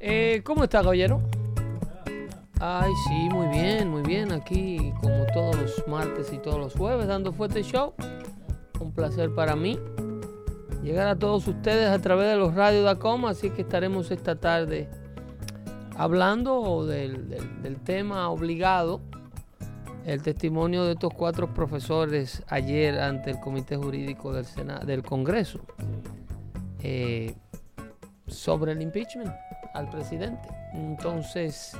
[0.00, 1.20] Eh, ¿Cómo está, caballero?
[2.60, 4.32] Ay, sí, muy bien, muy bien.
[4.32, 7.94] Aquí, como todos los martes y todos los jueves, dando fuerte show.
[8.80, 9.78] Un placer para mí
[10.82, 13.30] llegar a todos ustedes a través de los radios de Acoma.
[13.30, 14.88] Así que estaremos esta tarde
[15.96, 17.36] hablando del,
[17.84, 19.00] tema obligado,
[20.06, 25.60] el testimonio de estos cuatro profesores ayer ante el Comité Jurídico del, Sena- del Congreso
[26.80, 27.34] eh,
[28.26, 29.32] sobre el impeachment
[29.78, 30.48] al presidente.
[30.74, 31.76] Entonces,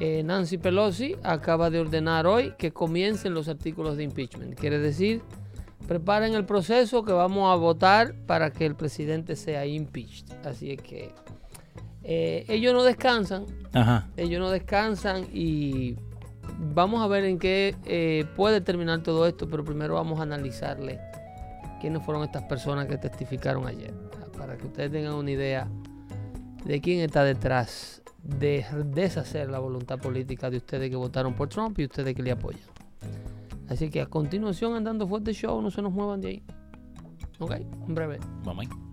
[0.00, 4.58] eh, Nancy Pelosi acaba de ordenar hoy que comiencen los artículos de impeachment.
[4.58, 5.22] Quiere decir,
[5.86, 10.26] preparen el proceso que vamos a votar para que el presidente sea impeached.
[10.44, 11.12] Así es que
[12.02, 14.08] eh, ellos no descansan, Ajá.
[14.16, 15.96] ellos no descansan y
[16.58, 20.98] vamos a ver en qué eh, puede terminar todo esto, pero primero vamos a analizarle
[21.80, 23.92] quiénes fueron estas personas que testificaron ayer,
[24.36, 25.68] para que ustedes tengan una idea
[26.64, 28.64] de quién está detrás de
[28.94, 32.60] deshacer la voluntad política de ustedes que votaron por Trump y ustedes que le apoyan.
[33.68, 36.42] Así que a continuación, andando fuerte show, no se nos muevan de ahí.
[37.38, 37.52] Ok,
[37.86, 38.18] en breve.
[38.44, 38.90] Vamos ahí.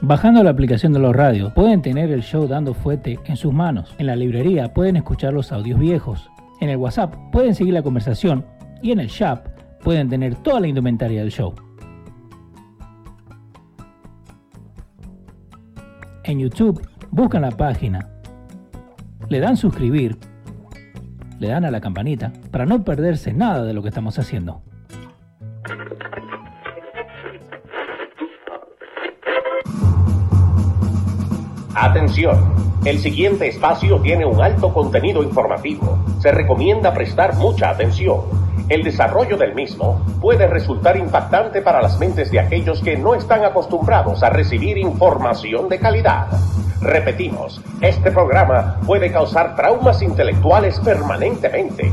[0.00, 3.94] Bajando la aplicación de los radios, pueden tener el show dando fuete en sus manos.
[3.98, 6.30] En la librería pueden escuchar los audios viejos.
[6.60, 8.44] En el WhatsApp pueden seguir la conversación.
[8.80, 9.40] Y en el shop
[9.82, 11.54] pueden tener toda la indumentaria del show.
[16.28, 18.06] En YouTube buscan la página,
[19.30, 20.18] le dan suscribir,
[21.38, 24.60] le dan a la campanita para no perderse nada de lo que estamos haciendo.
[31.74, 32.36] Atención,
[32.84, 35.98] el siguiente espacio tiene un alto contenido informativo.
[36.20, 38.20] Se recomienda prestar mucha atención.
[38.68, 43.42] El desarrollo del mismo puede resultar impactante para las mentes de aquellos que no están
[43.44, 46.26] acostumbrados a recibir información de calidad.
[46.82, 51.92] Repetimos, este programa puede causar traumas intelectuales permanentemente.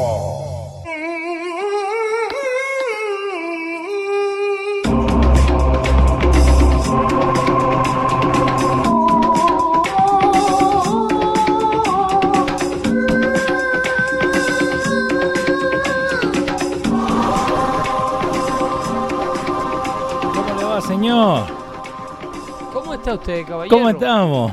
[23.13, 23.75] Está usted, caballero?
[23.75, 24.51] ¿Cómo estamos?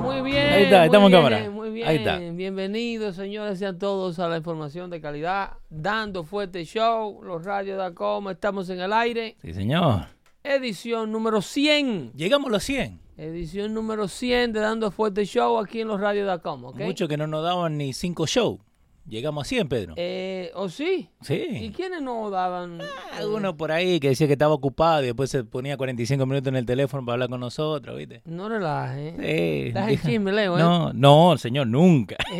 [0.00, 0.52] Muy bien.
[0.52, 1.50] Ahí está, estamos en cámara.
[1.50, 1.88] Muy bien.
[1.88, 2.18] Ahí está.
[2.18, 5.52] Bienvenidos, señores, sean todos a la información de calidad.
[5.68, 9.36] Dando fuerte show, los radios de Acoma, estamos en el aire.
[9.42, 10.06] Sí, señor.
[10.42, 12.12] Edición número 100.
[12.14, 13.00] Llegamos a los 100.
[13.18, 16.80] Edición número 100 de Dando Fuerte Show aquí en los radios de Acoma, ¿ok?
[16.82, 18.60] Mucho que no nos daban ni 5 shows.
[19.08, 19.94] Llegamos a 100, Pedro.
[19.96, 21.08] Eh, ¿O sí?
[21.22, 21.72] ¿Y sí.
[21.74, 22.78] quiénes no daban?
[23.16, 26.56] Alguno por ahí que decía que estaba ocupado y después se ponía 45 minutos en
[26.56, 28.20] el teléfono para hablar con nosotros, ¿viste?
[28.26, 29.12] No relaje.
[29.18, 29.68] Sí.
[29.68, 30.60] Estás en chisme, Leo, ¿eh?
[30.60, 32.16] No, no, señor, nunca.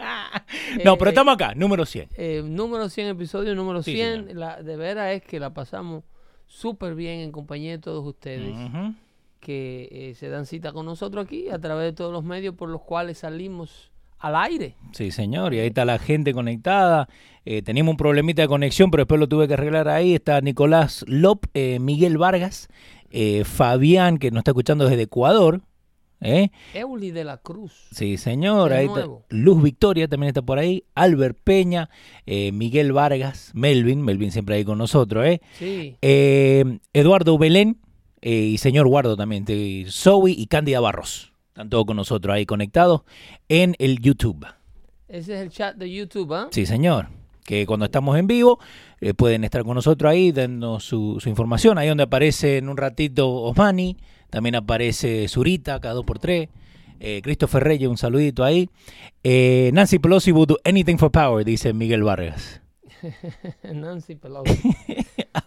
[0.84, 2.08] no, pero estamos acá, número 100.
[2.16, 4.26] Eh, número 100, episodio número Sí, 100.
[4.26, 4.36] señor.
[4.36, 6.04] la, de veras es que la pasamos
[6.46, 8.54] súper bien en compañía de todos ustedes
[9.38, 12.68] que eh, se dan cita con nosotros aquí a través de todos los medios por
[12.68, 14.76] los cuales salimos al aire.
[14.92, 17.08] Sí, señor, y ahí está la gente conectada.
[17.44, 20.14] Eh, teníamos un problemita de conexión, pero después lo tuve que arreglar ahí.
[20.14, 22.68] Está Nicolás Lop, eh, Miguel Vargas,
[23.10, 25.62] eh, Fabián, que nos está escuchando desde Ecuador.
[26.20, 26.50] ¿eh?
[26.74, 27.88] Euli de la Cruz.
[27.92, 28.74] Sí, señor.
[28.74, 29.06] Ahí está.
[29.30, 30.84] Luz Victoria también está por ahí.
[30.94, 31.88] Albert Peña,
[32.26, 35.24] Miguel Vargas, Melvin, Melvin siempre ahí con nosotros.
[35.24, 35.40] ¿eh?
[35.58, 35.96] Sí.
[36.02, 37.78] Eh, Eduardo Belén
[38.20, 39.46] y señor Guardo también.
[39.88, 41.29] Zoe y Cándida Barros.
[41.50, 43.02] Están todos con nosotros ahí conectados
[43.48, 44.46] en el YouTube.
[45.08, 46.48] Ese es el chat de YouTube, ¿ah?
[46.52, 47.08] Sí, señor.
[47.44, 48.60] Que cuando estamos en vivo
[49.00, 51.78] eh, pueden estar con nosotros ahí, dando su, su información.
[51.78, 53.96] Ahí donde aparece en un ratito Osmani,
[54.30, 56.48] también aparece Zurita, cada dos por tres.
[57.00, 58.70] Eh, Christopher Reyes, un saludito ahí.
[59.24, 62.60] Eh, Nancy Pelosi will do anything for power, dice Miguel Vargas.
[63.64, 64.76] Nancy Pelosi.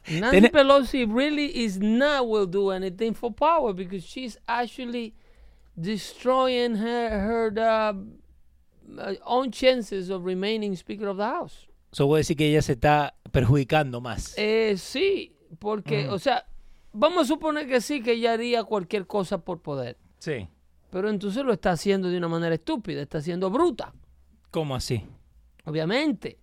[0.20, 5.14] Nancy Pelosi really is not will do anything for power because she's actually
[5.76, 7.94] destroying her her uh,
[9.00, 11.68] uh, own chances of remaining Speaker of the House.
[11.92, 14.34] Eso voy a decir que ella se está perjudicando más.
[14.38, 16.46] Eh, sí, porque, o sea,
[16.92, 19.98] vamos a suponer que sí, que ella haría cualquier cosa por poder.
[20.18, 20.48] Sí.
[20.90, 23.94] Pero entonces lo está haciendo de una manera estúpida, está siendo bruta.
[24.50, 25.06] ¿Cómo así?
[25.66, 26.40] Obviamente.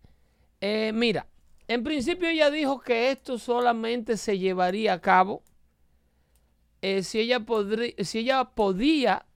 [0.60, 1.26] Eh, mira,
[1.66, 5.42] en principio ella dijo que esto solamente se llevaría a cabo
[6.82, 7.44] eh, si, ella
[7.98, 9.26] si ella podía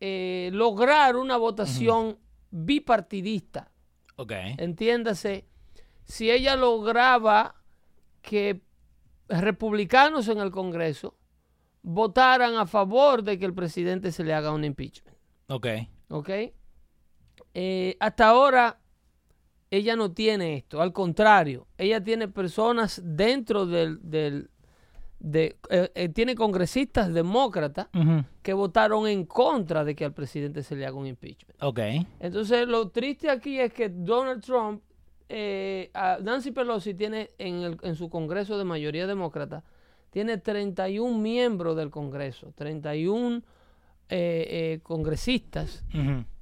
[0.00, 2.18] eh, lograr una votación
[2.50, 3.70] bipartidista.
[4.16, 4.32] Ok.
[4.58, 5.46] Entiéndase,
[6.04, 7.56] si ella lograba
[8.22, 8.62] que
[9.28, 11.16] republicanos en el Congreso
[11.82, 15.16] votaran a favor de que el presidente se le haga un impeachment.
[15.48, 15.66] Ok.
[16.08, 16.30] Ok.
[17.54, 18.80] Eh, hasta ahora
[19.70, 24.50] ella no tiene esto, al contrario, ella tiene personas dentro del, del
[25.24, 27.88] de, eh, eh, tiene congresistas demócratas
[28.42, 31.62] que votaron en contra de que al presidente se le haga un impeachment.
[31.62, 31.80] Ok.
[32.20, 34.82] Entonces, lo triste aquí es que Donald Trump,
[35.28, 39.64] Nancy Pelosi tiene en, el, en su congreso de mayoría demócrata,
[40.10, 43.42] tiene 31 miembros del Congreso, 31
[44.10, 45.82] eh, eh, congresistas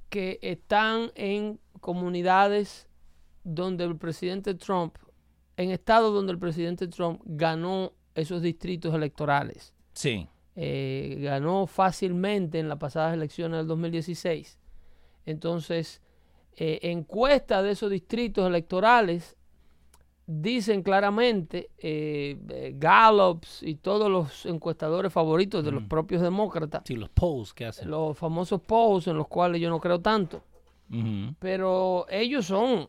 [0.09, 2.87] que están en comunidades
[3.43, 4.97] donde el presidente Trump,
[5.57, 9.73] en estados donde el presidente Trump ganó esos distritos electorales.
[9.93, 10.27] Sí.
[10.55, 14.59] Eh, ganó fácilmente en las pasadas elecciones del 2016.
[15.25, 16.01] Entonces,
[16.55, 19.37] encuestas de esos distritos electorales
[20.25, 26.83] dicen claramente, eh, eh, Gallups y todos los encuestadores favoritos de los propios demócratas.
[26.85, 27.89] Sí, los polls que hacen.
[27.89, 30.41] Los famosos polls en los cuales yo no creo tanto.
[31.39, 32.87] Pero ellos son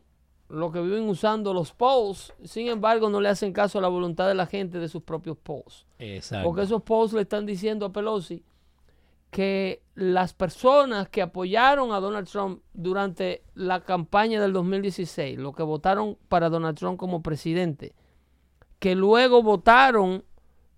[0.49, 2.33] los que viven usando los polls.
[2.43, 5.37] Sin embargo, no le hacen caso a la voluntad de la gente de sus propios
[5.37, 5.85] polls.
[5.99, 6.47] Exacto.
[6.47, 8.43] Porque esos polls le están diciendo a Pelosi
[9.31, 15.63] que las personas que apoyaron a Donald Trump durante la campaña del 2016, los que
[15.63, 17.95] votaron para Donald Trump como presidente,
[18.79, 20.23] que luego votaron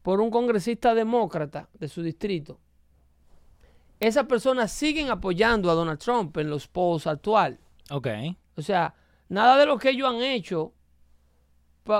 [0.01, 2.59] por un congresista demócrata de su distrito,
[3.99, 7.59] esas personas siguen apoyando a Donald Trump en los polls actual.
[7.89, 8.07] Ok.
[8.55, 8.95] O sea,
[9.29, 10.73] nada de lo que ellos han hecho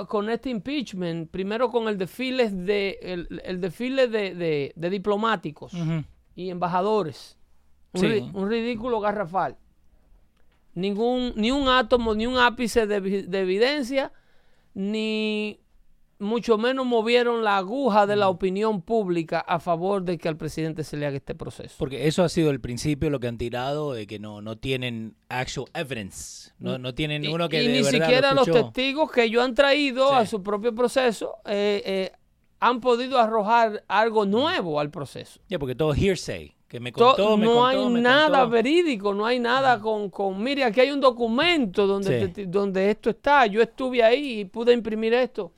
[0.07, 5.73] con este impeachment, primero con el desfile de, el, desfile de, diplomáticos
[6.35, 7.37] y embajadores.
[7.93, 9.57] Un, ridículo garrafal.
[10.75, 12.97] Ningún, ni un átomo, ni un ápice de,
[13.39, 14.11] evidencia,
[14.73, 15.59] ni
[16.19, 20.83] mucho menos movieron la aguja de la opinión pública a favor de que al presidente
[20.83, 21.75] se le haga este proceso.
[21.77, 25.15] Porque eso ha sido el principio, lo que han tirado, de que no, no tienen
[25.29, 27.63] actual evidence, no, no tienen uno que...
[27.63, 32.11] Y, ni siquiera los testigos que ellos han traído a su propio proceso eh, eh,
[32.59, 35.39] han podido arrojar algo nuevo al proceso.
[35.47, 36.55] Ya, porque todo hearsay.
[36.67, 40.91] Que me contó, no hay nada verídico, no hay nada con, con, mire, aquí hay
[40.91, 45.53] un documento donde, donde esto está, yo estuve ahí y pude imprimir esto.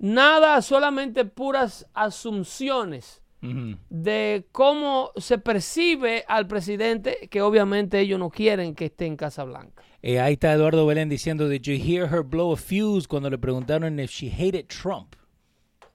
[0.00, 8.74] Nada, solamente puras asunciones de cómo se percibe al presidente, que obviamente ellos no quieren
[8.74, 9.82] que esté en Casa Blanca.
[10.02, 13.38] Eh, ahí está Eduardo Belén diciendo, did you hear her blow a fuse cuando le
[13.38, 15.14] preguntaron if she hated Trump?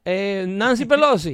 [0.08, 0.86] Eh, Nancy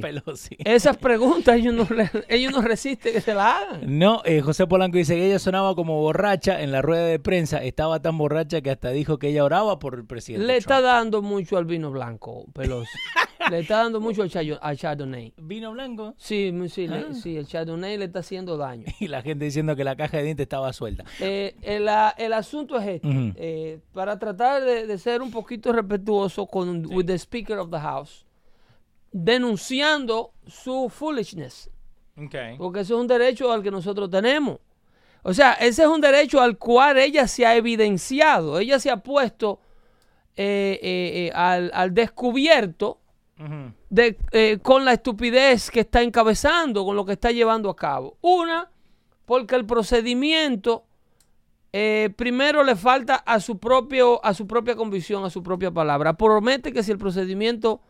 [0.64, 1.86] Esas preguntas ellos no,
[2.28, 3.98] ellos no resisten que se las hagan.
[3.98, 7.62] No, eh, José Polanco dice que ella sonaba como borracha en la rueda de prensa.
[7.62, 10.46] Estaba tan borracha que hasta dijo que ella oraba por el presidente.
[10.46, 12.88] Le está dando mucho al vino blanco, Pelosi.
[13.50, 15.34] le está dando mucho al, Chardonnay.
[15.36, 16.14] ¿Vino blanco?
[16.16, 17.12] Sí, sí, ah.
[17.12, 18.86] sí, el Chardonnay le está haciendo daño.
[19.02, 21.04] Y la gente diciendo que la caja de dientes estaba suelta.
[21.20, 23.80] Eh, el, asunto es este.
[23.92, 28.24] para tratar de, ser un poquito respetuoso con with the Speaker of the House
[29.12, 31.70] denunciando su foolishness.
[32.58, 34.58] Porque ese es un derecho al que nosotros tenemos.
[35.22, 38.58] O sea, ese es un derecho al cual ella se ha evidenciado.
[38.58, 39.60] Ella se ha puesto
[40.36, 42.98] eh, eh, eh, al, descubierto
[43.88, 48.18] de, con la estupidez que está encabezando, con lo que está llevando a cabo.
[48.20, 48.70] Una,
[49.24, 50.84] porque el procedimiento
[52.16, 56.14] primero le falta a su, propio, a su propia convicción, a su propia palabra.
[56.14, 57.80] Promete que si el procedimiento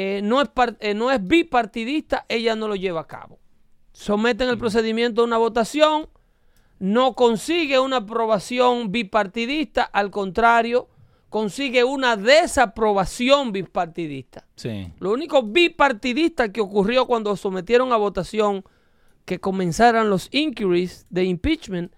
[0.00, 3.40] eh, no, es eh, no es bipartidista, ella no lo lleva a cabo.
[3.90, 6.08] Someten el procedimiento a una votación,
[6.78, 10.88] no consigue una aprobación bipartidista, al contrario,
[11.30, 14.46] consigue una desaprobación bipartidista.
[15.00, 18.62] Lo único bipartidista que ocurrió cuando sometieron a votación
[19.24, 21.92] que comenzaran los inquiries de impeachment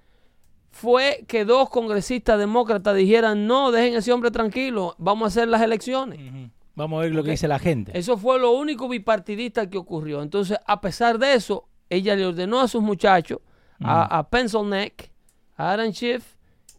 [0.71, 5.49] fue que dos congresistas demócratas dijeran, no, dejen a ese hombre tranquilo, vamos a hacer
[5.49, 6.51] las elecciones.
[6.81, 7.93] Vamos a ver lo que dice la gente.
[7.95, 10.23] Eso fue lo único bipartidista que ocurrió.
[10.23, 13.41] Entonces, a pesar de eso, ella le ordenó a sus muchachos,
[13.83, 15.11] a, Pencil Neck,
[15.59, 16.37] a Aaron Schiff,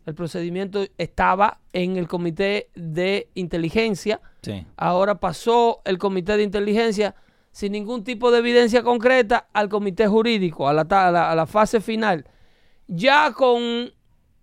[0.08, 4.20] el procedimiento estaba en el comité de inteligencia.
[4.75, 7.13] Ahora pasó el comité de inteligencia
[7.51, 12.25] sin ningún tipo de evidencia concreta al comité jurídico, a la, a la, fase final.
[12.88, 13.91] Ya con,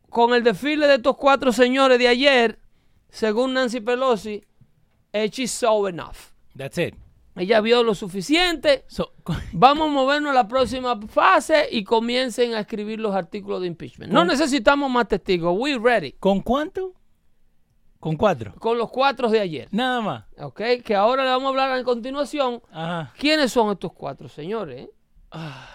[0.08, 2.60] con el desfile de estos cuatro señores de ayer,
[3.08, 4.44] según Nancy Pelosi,
[5.12, 6.32] eh, she's so enough.
[6.56, 6.94] That's it.
[7.36, 8.84] Ella vio lo suficiente.
[8.88, 9.12] So,
[9.52, 14.12] Vamos a movernos a la próxima fase y comiencen a escribir los artículos de impeachment.
[14.12, 15.54] No necesitamos más testigos.
[15.56, 16.12] We ready.
[16.18, 16.94] ¿Con cuánto?
[18.00, 18.54] Con cuatro.
[18.58, 19.68] Con los cuatro de ayer.
[19.70, 20.24] Nada más.
[20.38, 20.60] ¿Ok?
[20.84, 22.62] Que ahora le vamos a hablar a continuación.
[22.70, 23.12] Ajá.
[23.18, 24.88] ¿Quiénes son estos cuatro señores?
[24.88, 24.90] eh?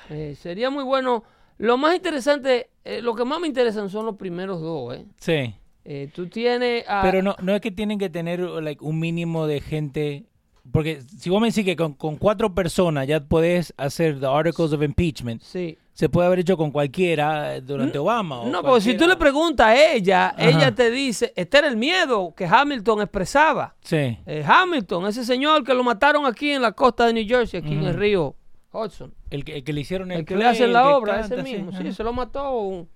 [0.09, 1.23] Eh, sería muy bueno.
[1.57, 4.95] Lo más interesante, eh, lo que más me interesan son los primeros dos.
[4.95, 5.05] ¿eh?
[5.17, 5.55] Sí.
[5.85, 9.47] Eh, tú tienes a- Pero no, no es que tienen que tener like, un mínimo
[9.47, 10.23] de gente.
[10.71, 14.71] Porque si vos me decís que con, con cuatro personas ya podés hacer the articles
[14.71, 15.77] of impeachment, Sí.
[15.91, 18.39] se puede haber hecho con cualquiera eh, durante Obama.
[18.39, 20.47] o No, porque si tú le cualquiera- preguntas a ella, Ajá.
[20.49, 23.75] ella te dice, este era el miedo que Hamilton expresaba.
[23.81, 24.17] Sí.
[24.25, 27.73] Eh, Hamilton, ese señor que lo mataron aquí en la costa de New Jersey, aquí
[27.73, 28.33] en el río
[28.71, 29.13] Hudson.
[29.29, 31.43] El que, el que le hicieron el, El que le hacen la obra, canta, ese
[31.43, 31.71] mismo.
[31.77, 32.87] Sí, se lo mató un-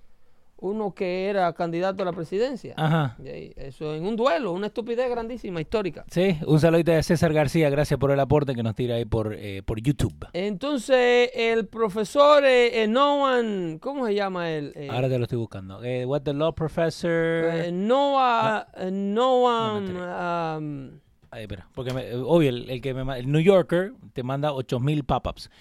[0.60, 2.74] uno que era candidato a la presidencia.
[2.78, 3.16] Ajá.
[3.24, 6.04] Eso en un duelo, una estupidez grandísima, histórica.
[6.10, 9.34] Sí, un saludito de César García, gracias por el aporte que nos tira ahí por,
[9.34, 10.28] eh, por YouTube.
[10.34, 13.42] Entonces, el profesor eh, eh, Noah,
[13.80, 14.74] ¿cómo se llama él?
[14.76, 15.84] Eh, Ahora te lo estoy buscando.
[15.84, 17.72] Eh, what the law professor.
[17.72, 19.44] Noah, No
[19.78, 21.00] um,
[21.30, 25.04] Ay, espera, porque me- obvio, el, el que me el New Yorker te manda 8000
[25.04, 25.50] pop-ups.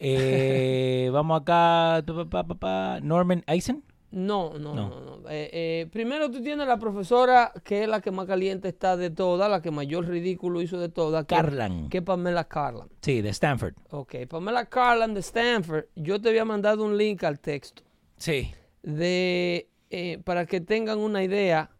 [0.00, 3.82] Eh, vamos acá, pa, pa, pa, Norman Eisen.
[4.10, 4.88] No, no, No.
[4.88, 5.00] no.
[5.00, 5.28] no.
[5.28, 9.10] Eh, eh, primero tú tienes la profesora que es la que más caliente está de
[9.10, 11.26] todas, la que mayor ridículo hizo de todas.
[11.26, 11.90] que- Carlan.
[11.90, 12.88] Que es Pamela Carlan.
[13.02, 13.74] Sí, de Stanford.
[13.90, 15.84] Ok, Pamela Carlan de Stanford.
[15.94, 17.82] Yo te había mandado un link al texto
[18.16, 18.50] Sí.
[18.82, 21.70] de eh, para que tengan una idea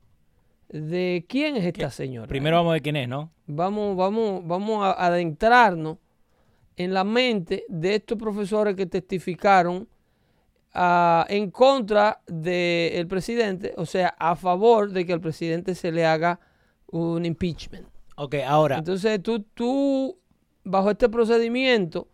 [0.68, 2.26] de quién es esta señora.
[2.26, 3.30] Primero vamos a ver quién es, ¿no?
[3.47, 5.97] vamos, vamos, vamos a adentrarnos
[6.76, 9.88] en la mente de estos profesores que testificaron
[10.80, 16.06] ah, en contra del presidente, o sea, a favor de que al presidente se le
[16.06, 16.38] haga
[16.90, 17.87] un impeachment.
[18.16, 18.78] Ok, ahora.
[18.78, 20.18] Entonces, tú, tú
[20.64, 22.08] bajo este procedimiento,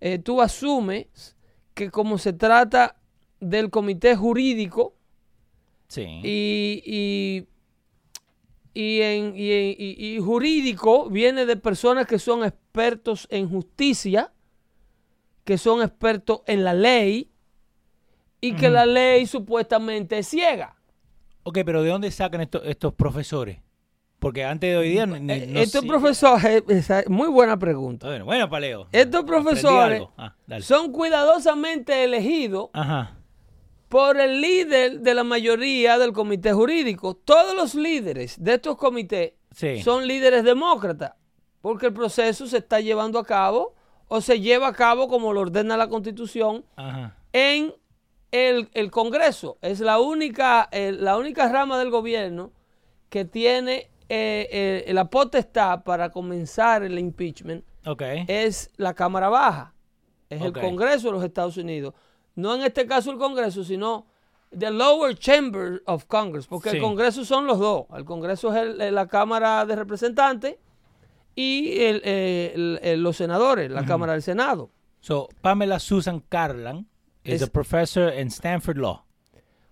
[0.00, 1.36] eh, tú asumes
[1.74, 2.96] que como se trata
[3.40, 4.94] del comité jurídico,
[5.88, 6.02] Sí.
[6.22, 7.46] y, y,
[8.74, 14.32] y en, y en- y- y jurídico viene de personas que son expertos en justicia,
[15.44, 17.30] que son expertos en la ley
[18.48, 20.76] y que la ley supuestamente es ciega.
[21.44, 23.58] Ok, pero ¿de dónde sacan estos, estos profesores?
[24.18, 25.02] Porque antes de hoy día.
[25.02, 28.06] Eh, no Estos profesores, es muy buena pregunta.
[28.06, 28.88] Bueno, bueno, Paleo.
[28.90, 30.02] Estos profesores.
[30.16, 33.18] Ah, son cuidadosamente elegidos Ajá.
[33.88, 37.14] por el líder de la mayoría del comité jurídico.
[37.14, 39.82] Todos los líderes de estos comités Sí.
[39.82, 41.12] son líderes demócratas,
[41.60, 43.74] porque el proceso se está llevando a cabo
[44.08, 47.14] o se lleva a cabo como lo ordena la Constitución Ajá.
[47.32, 47.74] en
[48.34, 49.58] el, el Congreso.
[49.62, 52.50] Es la única, eh, la única rama del gobierno
[53.08, 57.64] que tiene eh, eh, la potestad para comenzar el impeachment
[58.28, 59.72] es la Cámara Baja,
[60.28, 61.94] es el Congreso de los Estados Unidos.
[62.34, 64.06] No en este caso el Congreso, sino
[64.58, 66.76] the lower chamber of Congress, porque Sí.
[66.76, 67.86] el Congreso son los dos.
[67.96, 70.56] El Congreso es el- eh, la Cámara de Representantes
[71.36, 74.70] y el, eh, los senadores, la Cámara del Senado.
[75.00, 76.86] So, Pamela Susan Carlan
[77.24, 79.04] is Es- a professor in Stanford Law.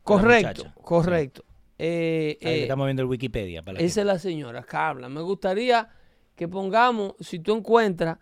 [0.03, 1.45] Correcto, correcto.
[1.79, 3.63] Eh, Ahí eh, estamos viendo el Wikipedia.
[3.63, 5.09] Para la esa es la señora Carla.
[5.09, 5.89] Me gustaría
[6.35, 8.19] que pongamos, si tú encuentras,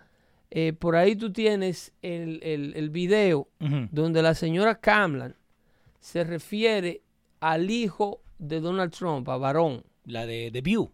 [0.51, 3.49] eh, por ahí tú tienes el, el, el video
[3.91, 5.37] donde la señora Kamlan
[6.01, 7.03] se refiere
[7.41, 9.85] al hijo de Donald Trump, a varón.
[10.05, 10.91] La de The View.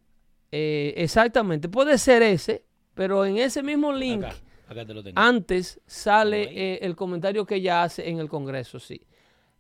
[0.53, 2.65] Eh, exactamente, puede ser ese,
[2.95, 5.19] pero en ese mismo link Acá, acá te lo tengo.
[5.21, 6.43] antes sale
[6.75, 9.01] eh, el comentario que ella hace en el Congreso, sí.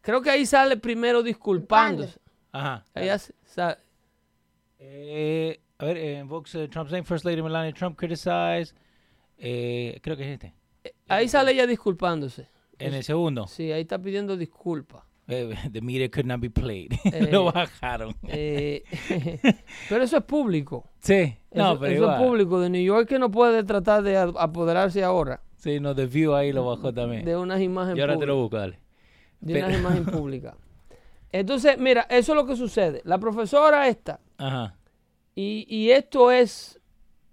[0.01, 2.19] Creo que ahí sale primero disculpándose.
[2.53, 2.85] Ajá.
[2.95, 3.79] Ahí hace- sa-
[4.79, 7.05] Eh, a ver, eh, invokes uh, Trump's name.
[7.05, 8.75] First Lady Melania Trump criticized.
[9.39, 10.55] Eh, creo que es este.
[11.09, 12.49] ahí sale ella disculpándose.
[12.79, 13.47] En el segundo.
[13.47, 15.03] Sí, ahí está pidiendo disculpas.
[15.29, 16.93] Eh, the media could not be played.
[17.13, 18.15] Eh, lo bajaron.
[18.29, 18.85] Eh,
[19.89, 20.89] pero eso es público.
[21.01, 21.37] sí.
[21.53, 22.61] No, eso pero eso es público.
[22.61, 26.53] De New York que no puede tratar de apoderarse ahora Sí, no, The View ahí
[26.53, 27.25] lo bajó también.
[27.25, 28.29] de unas imágenes y ahora te públicas.
[28.37, 28.79] lo busco, dale.
[29.41, 30.57] de Pero- una imagen pública.
[31.33, 33.03] Entonces, mira, eso es lo que sucede.
[33.05, 34.77] La profesora esta, Ajá.
[35.35, 36.79] y, y esto es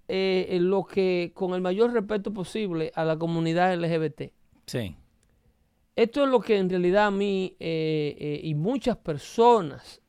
[0.08, 4.32] eh, lo que, con el mayor respeto posible a la comunidad LGBT,
[4.66, 4.96] Sí.
[5.96, 10.02] Esto es lo que en realidad a mí eh, eh, y muchas personas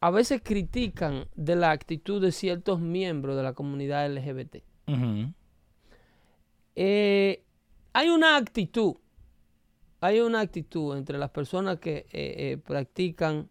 [0.00, 4.56] a veces critican de la actitud de ciertos miembros de la comunidad LGBT.
[6.76, 7.44] Eh,
[7.92, 8.94] hay una actitud,
[10.00, 13.50] hay una actitud entre las personas que practican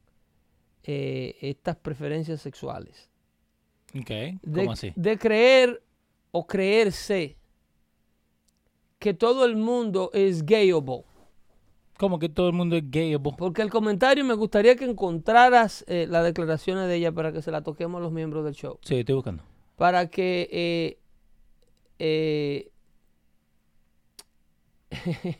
[0.81, 3.11] estas preferencias sexuales.
[3.95, 4.91] Ok, De, ¿cómo así?
[4.95, 5.83] de creer
[6.31, 7.37] o creerse
[8.97, 11.03] que todo el mundo es gayable.
[11.99, 13.33] ¿Cómo que todo el mundo es gayable?
[13.37, 17.51] Porque el comentario me gustaría que encontraras eh, las declaraciones de ella para que se
[17.51, 18.79] la toquemos a los miembros del show.
[18.83, 19.43] Sí, estoy buscando.
[19.75, 20.99] Para que eh,
[21.99, 22.71] eh,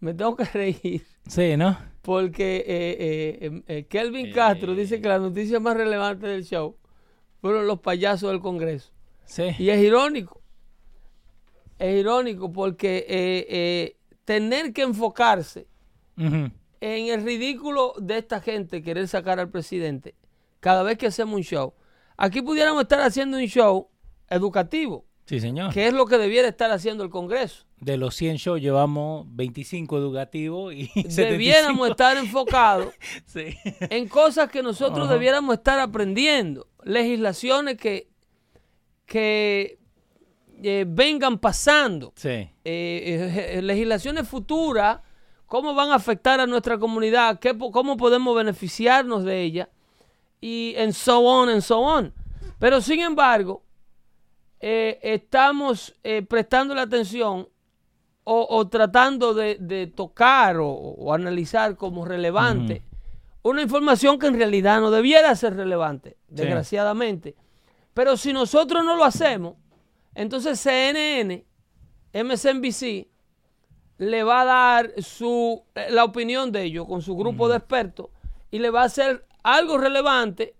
[0.00, 1.04] me tengo que reír.
[1.26, 1.76] Sí, ¿no?
[2.02, 6.76] Porque eh, eh, em, eh, Kelvin Castro dice que la noticia más relevante del show
[7.40, 8.92] fueron los payasos del Congreso.
[9.24, 9.50] Sí.
[9.58, 10.40] Y es irónico.
[11.78, 15.67] Es irónico porque eh, eh, tener que enfocarse
[16.18, 16.52] En
[17.08, 20.14] el ridículo de esta gente querer sacar al presidente
[20.60, 21.74] cada vez que hacemos un show.
[22.16, 23.88] Aquí pudiéramos estar haciendo un show
[24.28, 25.72] educativo, Sí, señor.
[25.72, 27.64] que es lo que debiera estar haciendo el Congreso.
[27.80, 31.86] De los 100 shows llevamos 25 educativos y Debiéramos 75.
[31.86, 32.94] estar enfocados
[33.26, 33.54] Sí.
[33.80, 38.08] en cosas que nosotros debiéramos estar aprendiendo, legislaciones que,
[39.06, 39.78] que
[40.62, 42.28] eh, vengan pasando, Sí.
[42.28, 45.00] eh, eh, legislaciones futuras,
[45.48, 49.68] cómo van a afectar a nuestra comunidad, qué cómo podemos beneficiarnos de ella,
[50.40, 52.14] y en so on, en so on.
[52.60, 53.64] Pero sin embargo,
[54.60, 57.48] eh, estamos eh, prestando la atención
[58.24, 62.84] o, o tratando de, de tocar o, o analizar como relevante
[63.42, 67.34] una información que en realidad no debiera ser relevante, desgraciadamente.
[67.94, 69.54] Pero si nosotros no lo hacemos,
[70.14, 71.44] entonces CNN,
[72.12, 73.08] MSNBC,
[73.98, 78.08] le va a dar su, eh, la opinión de ellos con su grupo de expertos
[78.50, 80.54] y le va a hacer algo relevante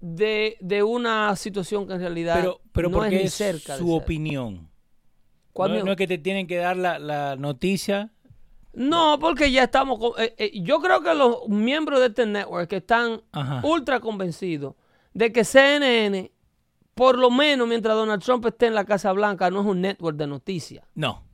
[0.00, 4.68] de, de una situación que en realidad Pero, pero no es ni cerca su opinión.
[5.52, 8.12] ¿Cuál No, es que te tienen que dar la, la noticia.
[8.74, 9.98] No, porque ya estamos.
[9.98, 13.60] con- eh, eh, yo creo que los miembros de este network están Ajá.
[13.64, 14.74] ultra convencidos
[15.14, 16.30] de que CNN,
[16.94, 20.16] por lo menos mientras Donald Trump esté en la Casa Blanca, no es un network
[20.16, 20.84] de noticias.
[20.94, 21.24] No.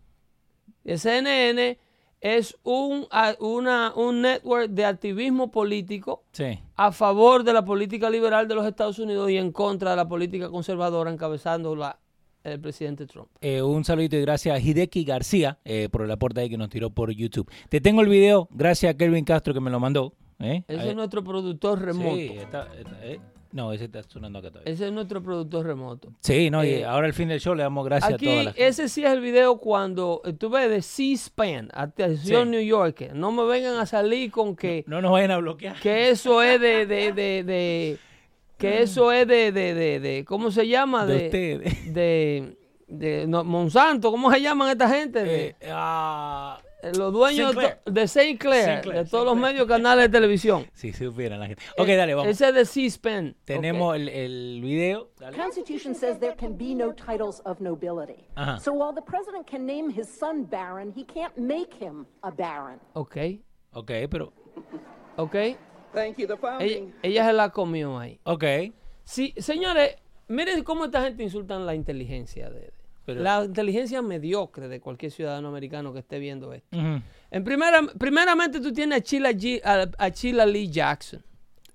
[0.85, 1.79] CNN
[2.21, 3.07] es un,
[3.41, 6.59] una, un network de activismo político Sí.
[6.77, 10.09] a favor de la política liberal de los Estados Unidos y en contra de la
[10.09, 11.99] política conservadora encabezándola
[12.43, 13.29] el presidente Trump.
[13.41, 16.69] Eh, un saludito y gracias a Hideki García eh, por el aporte ahí que nos
[16.69, 17.51] tiró por YouTube.
[17.69, 20.15] Te tengo el video, gracias a Kelvin Castro que me lo mandó.
[20.41, 20.63] ¿eh?
[20.69, 22.17] Ese es nuestro productor remoto.
[22.17, 22.99] Sí, está- está-
[23.55, 24.71] no, ese está sonando acá todavía.
[24.73, 26.13] Ese es nuestro productor remoto.
[26.21, 28.43] Sí, no, y eh, ahora al fin del show le damos gracias Aquí, a toda
[28.43, 28.67] la gente.
[28.67, 32.51] ese sí es el video cuando eh, tú ves de C-SPAN, atención Sí.
[32.51, 33.13] New York.
[33.15, 35.79] No me vengan a salir con que, No nos vayan a bloquear.
[35.81, 37.99] que eso es de, de, de, de-
[38.59, 41.07] que eso es de, de, de, de- ¿cómo se llama?
[41.07, 41.95] De De, ustedes.
[41.95, 42.57] de,
[42.89, 45.23] de- no, Monsanto, ¿cómo se llaman esta gente?
[45.25, 45.71] De- Eh, eh,
[46.97, 47.81] los dueños Sinclair.
[47.87, 50.67] de Sinclair, Sinclair, de todos los medios canales de televisión.
[50.75, 51.63] si supieran la gente.
[51.79, 52.31] Ok, dale, vamos.
[52.31, 53.37] Ese es de C-SPAN.
[53.45, 55.11] Tenemos el, el video.
[55.19, 55.37] The Dale.
[55.37, 58.27] Constitution says there can be no titles of nobility.
[58.37, 58.59] Uh-huh.
[58.59, 62.79] So while the president can name his son Baron, he can't make him a Baron.
[62.95, 63.17] Ok,
[63.73, 64.33] Ok, pero.
[65.17, 65.35] ok.
[65.93, 66.95] Thank you, the Ella, founding.
[67.03, 68.19] ella se la comió ahí.
[68.25, 68.45] Ok.
[69.05, 69.97] Sí, señores,
[70.29, 72.74] miren cómo esta gente insultan la inteligencia de, de-
[73.05, 76.77] Pero- la inteligencia mediocre de cualquier ciudadano americano que esté viendo esto.
[77.31, 81.23] En primera, primeramente tú tienes a Sheila, G- a, a Sheila Lee Jackson,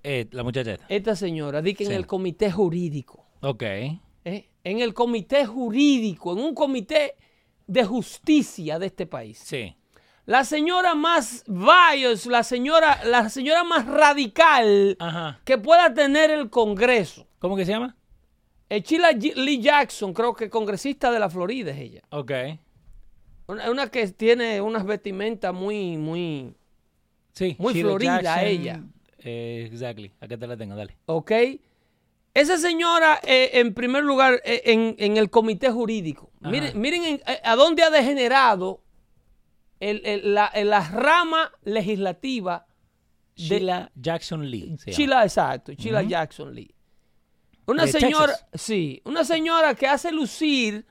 [0.03, 0.85] Eh, la muchacha esta.
[0.89, 3.63] esta señora, di que en el comité jurídico, Ok.
[3.63, 3.99] ¿eh?
[4.63, 7.15] en el comité jurídico, en un comité
[7.67, 9.39] de justicia de este país.
[9.39, 9.75] Sí.
[10.25, 15.39] La señora más bias, la señora, la señora más radical Ajá.
[15.43, 17.25] que pueda tener el Congreso.
[17.39, 17.95] ¿Cómo que se llama?
[18.69, 22.01] Eh, Sheila Lee Jackson, creo que congresista de la Florida es ella.
[22.11, 22.31] Ok.
[23.47, 26.53] Una, una que tiene unas vestimentas muy, muy,
[27.33, 27.55] Sí.
[27.57, 28.83] Muy Sheila florida ella.
[29.19, 30.11] Eh, exactly.
[30.19, 30.97] Acá te la tengo, dale.
[31.05, 31.31] ¿ok?
[32.33, 36.31] Esa señora, eh, en primer lugar, eh, en, en el comité jurídico.
[36.41, 36.51] Ajá.
[36.51, 38.83] Miren, miren en- a dónde ha degenerado
[39.79, 40.51] el- el- la,
[40.91, 42.67] rama legislativa
[43.35, 44.75] de Sheila Jackson Lee.
[44.85, 46.73] Sheila, exacto, Sheila Jackson Lee.
[47.69, 48.47] Una De señora, Texas.
[48.55, 50.85] sí, una señora que hace lucir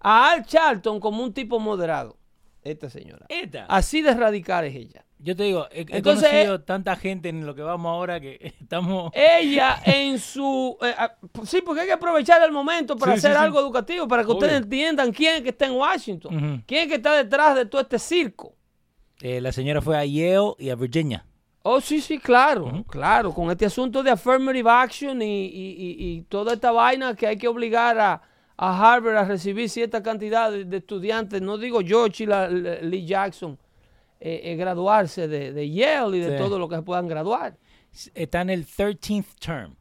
[0.00, 2.16] a Al Charlton como un tipo moderado.
[2.62, 3.26] Esta señora.
[3.28, 3.66] Esta.
[3.66, 5.04] Así de radical es ella.
[5.18, 8.38] Yo te digo, he, he Entonces, conocido tanta gente en lo que vamos ahora que
[8.60, 9.12] estamos...
[9.14, 10.76] Ella en su...
[10.82, 11.14] eh, ah,
[11.44, 13.38] sí, porque hay que aprovechar el momento para Sí, hacer sí.
[13.38, 14.38] algo educativo, para que Obvio.
[14.38, 17.82] ustedes entiendan quién es que está en Washington, quién es que está detrás de todo
[17.82, 18.56] este circo.
[19.20, 21.24] Eh, la señora fue a Yale y a Virginia.
[21.64, 26.22] Oh, sí, sí, claro, claro, con este asunto de affirmative action y, y- y- y
[26.22, 28.20] toda esta vaina que hay que obligar a,
[28.56, 33.56] a Harvard a recibir cierta cantidad de, de estudiantes, no digo yo, Sheila Lee Jackson,
[34.18, 36.36] eh, eh, graduarse de, de Yale y de Sí.
[36.42, 37.56] todo lo que se puedan graduar.
[38.14, 39.76] Está en el 13th term.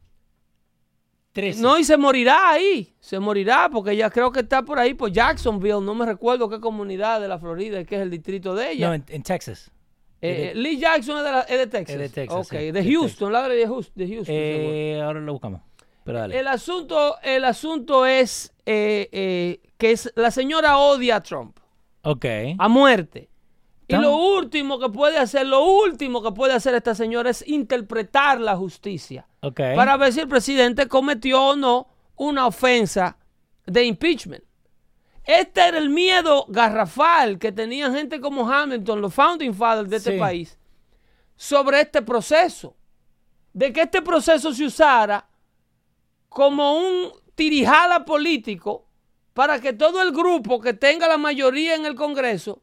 [1.34, 1.62] 13.
[1.62, 2.94] No, y se morirá ahí.
[3.00, 5.80] Se morirá porque ella creo que está por ahí, por Jacksonville.
[5.82, 8.88] No me recuerdo qué comunidad de la Florida, que es el distrito de ella.
[8.90, 9.72] No, en, en Texas.
[10.22, 11.96] Eh, eh, Lee Jackson es de, la- es de Texas.
[11.96, 13.94] Es de Texas, Ok, sí, de de Houston, la de Houston.
[13.96, 14.36] De Houston.
[14.38, 15.62] Eh, ahora lo buscamos.
[16.04, 16.40] Pero dale.
[16.40, 21.58] El asunto, el asunto es eh, que es, la señora odia a Trump
[22.04, 22.26] ok.
[22.58, 23.30] a muerte.
[23.88, 27.46] Y Tan- lo último que puede hacer, lo último que puede hacer esta señora es
[27.48, 29.60] interpretar la justicia Ok.
[29.76, 33.18] para ver si el presidente cometió o no una ofensa
[33.66, 34.44] de impeachment.
[35.24, 40.14] Este era el miedo garrafal que tenían gente como Hamilton, los founding fathers de este
[40.14, 40.20] Sí.
[40.20, 40.58] país,
[41.36, 42.76] sobre este proceso.
[43.54, 45.28] De que este proceso se usara
[46.30, 48.88] como un tirijala político
[49.34, 52.62] para que todo el grupo que tenga la mayoría en el Congreso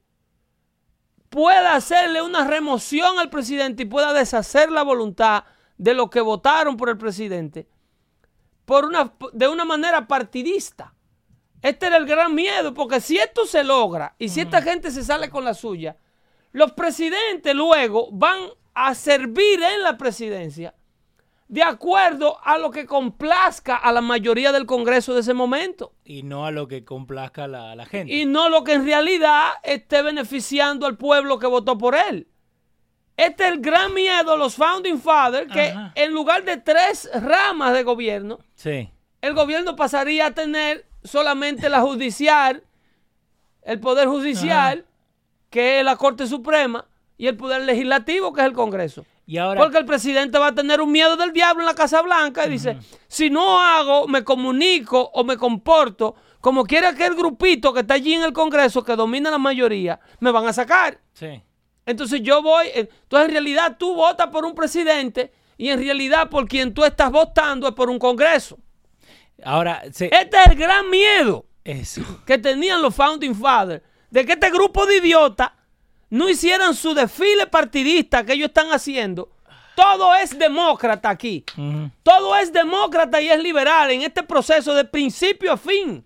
[1.29, 5.45] pueda hacerle una remoción al presidente y pueda deshacer la voluntad
[5.77, 7.69] de los que votaron por el presidente
[8.65, 10.95] por una, de una manera partidista.
[11.63, 15.03] Este era el gran miedo, porque si esto se logra y si esta gente se
[15.05, 15.97] sale con la suya,
[16.53, 18.39] los presidentes luego van
[18.75, 20.75] a servir en la presidencia
[21.49, 26.23] de acuerdo a lo que complazca a la mayoría del Congreso de ese momento Y
[26.23, 28.13] no a lo que complazca a la, la gente.
[28.15, 32.29] y no lo que en realidad esté beneficiando al pueblo que votó por él.
[33.17, 35.93] Este es el gran miedo de los Founding Fathers, que Ajá.
[35.97, 38.91] en lugar de tres ramas de gobierno, Sí.
[39.23, 42.63] el gobierno pasaría a tener solamente la judicial,
[43.63, 44.87] el poder judicial,
[45.51, 49.05] que es la Corte Suprema, y el poder legislativo, que es el Congreso.
[49.27, 49.61] Y ahora.
[49.61, 52.51] Porque el presidente va a tener un miedo del diablo en la Casa Blanca y
[52.51, 57.95] dice, si no hago, me comunico o me comporto como quiere aquel grupito que está
[57.95, 61.01] allí en el Congreso que domina la mayoría, me van a sacar.
[61.13, 61.43] Sí.
[61.85, 66.29] Entonces yo voy, eh, entonces en realidad tú votas por un presidente y en realidad
[66.29, 68.59] por quien tú estás votando es por un Congreso.
[69.45, 74.33] Ahora, se, Este es el gran miedo es- que tenían los Founding Fathers, de que
[74.33, 75.51] este grupo de idiotas
[76.11, 79.31] no hicieran su desfile partidista que ellos están haciendo.
[79.77, 81.45] Todo es demócrata aquí.
[82.03, 86.05] Todo es demócrata y es liberal en este proceso de principio a fin.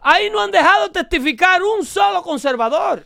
[0.00, 3.04] Ahí no han dejado testificar un solo conservador.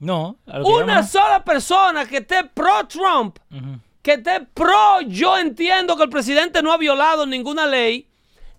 [0.00, 0.36] No.
[0.46, 0.62] Una
[1.02, 3.78] llaman- sola persona que esté pro Trump, Ujú.
[4.02, 8.07] que esté pro, yo entiendo que el presidente no ha violado ninguna ley.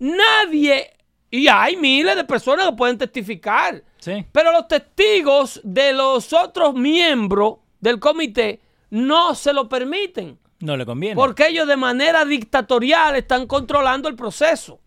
[0.00, 0.90] Nadie,
[1.30, 3.82] y hay miles de personas que pueden testificar.
[3.98, 4.26] Sí.
[4.32, 8.60] Pero los testigos de los otros miembros del comité
[8.90, 10.38] no se lo permiten.
[10.58, 11.14] No le conviene.
[11.14, 14.80] Porque ellos de manera dictatorial están controlando el proceso.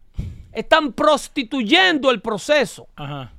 [0.52, 2.88] Están prostituyendo el proceso.
[2.96, 3.32] Ajá.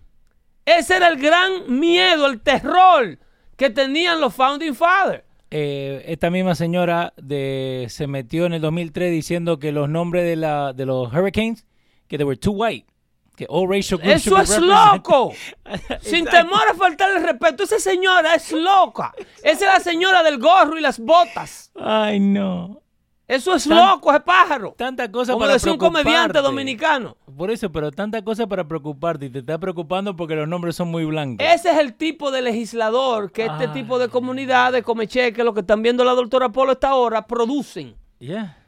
[0.64, 3.18] Ese era el gran miedo, el terror
[3.56, 5.24] que tenían los Founding Fathers.
[5.56, 10.34] Eh, esta misma señora de, se metió en el 2003 diciendo que los nombres de,
[10.34, 11.64] la, de los hurricanes,
[12.08, 12.88] que they were too white.
[13.36, 15.32] Que all racial groups Eso es loco.
[16.00, 17.62] Sin temor a faltarle respeto.
[17.62, 19.14] Esa señora es loca.
[19.44, 21.70] Esa es la señora del gorro y las botas.
[21.76, 22.82] Ay, no.
[23.26, 24.74] Eso es Tan- loco, ese pájaro.
[24.76, 27.16] Tanta cosa Como para decía un comediante dominicano.
[27.36, 30.88] Por eso, pero tanta cosa para preocuparte y te está preocupando porque los nombres son
[30.90, 31.46] muy blancos.
[31.46, 33.72] Ese es el tipo de legislador que este Ay.
[33.72, 37.96] tipo de comunidades, Comecheque, lo que están viendo la doctora Polo esta hora, producen.
[38.18, 38.58] Yeah.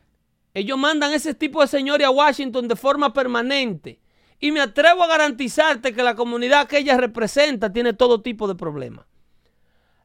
[0.54, 4.00] Ellos mandan ese tipo de señores a Washington de forma permanente.
[4.40, 8.54] Y me atrevo a garantizarte que la comunidad que ella representa tiene todo tipo de
[8.54, 9.04] problemas.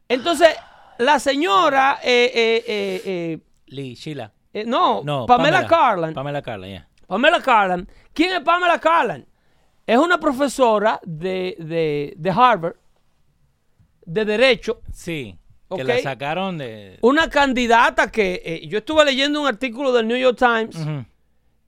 [0.09, 0.49] Entonces,
[0.97, 4.33] la señora, eh, eh, eh, eh, Lee, Sheila.
[4.53, 6.13] Eh, no, No, Pamela, Carland.
[6.15, 6.87] Pamela Carlan, ya.
[7.07, 7.87] Pamela Carland.
[8.13, 9.25] ¿Quién es Pamela Carland?
[9.87, 12.75] Es una profesora de, de- de Harvard,
[14.05, 15.37] de Derecho, Sí.
[15.73, 16.97] Que la sacaron de.
[17.01, 20.75] una candidata que eh, yo estuve leyendo un artículo del New York Times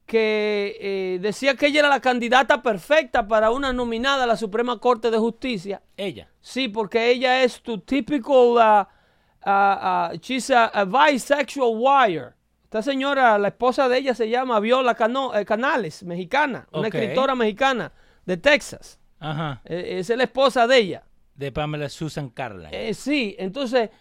[0.05, 4.77] que eh, decía que ella era la candidata perfecta para una nominada a la Suprema
[4.79, 5.81] Corte de Justicia.
[5.95, 6.27] Ella.
[6.41, 12.33] Sí, porque ella es tu típico, uh, uh, uh, she's a, a bisexual wire.
[12.73, 17.35] Esta señora, la esposa de ella se llama Viola Cano- eh, Canales, mexicana, una escritora
[17.35, 17.91] mexicana
[18.25, 18.99] de Texas.
[19.19, 19.61] Ajá.
[19.65, 21.03] Eh, esa es la esposa de ella.
[21.35, 22.73] De Pamela Susan Carlan.
[22.73, 23.91] Eh, sí, entonces,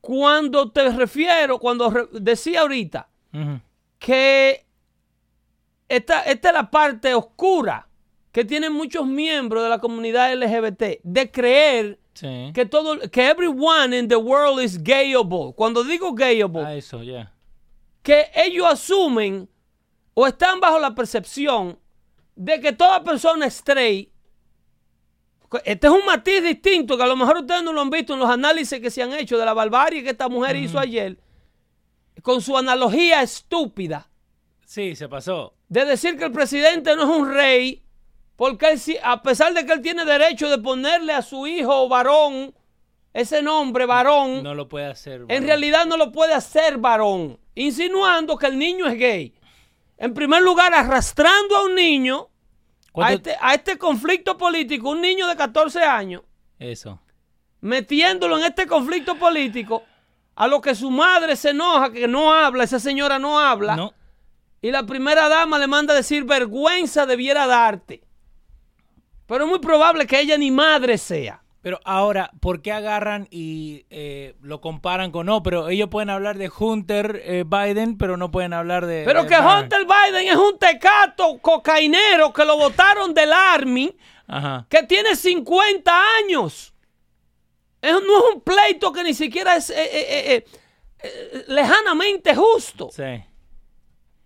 [0.00, 3.08] cuando te refiero, cuando re- decía ahorita
[3.98, 4.66] que
[5.88, 7.88] esta, esta es la parte oscura
[8.30, 12.52] que tienen muchos miembros de la comunidad LGBT de creer Sí.
[12.54, 15.52] que todo que everyone in the world is gayable.
[15.56, 17.32] Cuando digo gayable, Ah, eso, ya.
[18.02, 19.48] Que ellos asumen
[20.14, 21.78] o están bajo la percepción
[22.34, 24.10] de que toda persona straight
[25.64, 28.20] este es un matiz distinto que a lo mejor ustedes no lo han visto en
[28.20, 31.18] los análisis que se han hecho de la barbarie que esta mujer hizo ayer.
[32.22, 34.08] con su analogía estúpida
[34.64, 35.54] Sí, se pasó.
[35.68, 37.84] de decir que el presidente no es un rey,
[38.36, 42.54] porque él a pesar de que él tiene derecho de ponerle a su hijo varón
[43.12, 45.24] ese nombre varón, No lo puede hacer.
[45.28, 49.34] en realidad no lo puede hacer varón, insinuando que el niño es gay.
[49.98, 52.28] En primer lugar, arrastrando a un niño
[52.88, 56.22] a ¿Cuánto- este, a este conflicto político, un niño de 14 años,
[56.58, 57.00] Eso.
[57.60, 59.82] metiéndolo en este conflicto político,
[60.34, 63.92] a lo que su madre se enoja, que no habla, esa señora no habla, No.
[64.62, 68.02] y la primera dama le manda a decir, vergüenza debiera darte.
[69.26, 71.41] Pero es muy probable que ella ni madre sea.
[71.62, 75.44] Pero ahora, ¿por qué agarran y eh, lo comparan con no?
[75.44, 79.04] Pero ellos pueden hablar de Hunter eh, Biden, pero no pueden hablar de.
[79.06, 79.36] Pero de que.
[79.36, 83.96] Hunter Biden es un tecato cocainero que lo votaron del Army,
[84.26, 84.66] Ajá.
[84.68, 86.74] que tiene 50 años.
[87.80, 90.44] Es- no es un pleito que ni siquiera es eh,
[91.46, 92.90] lejanamente justo.
[92.92, 93.24] Sí.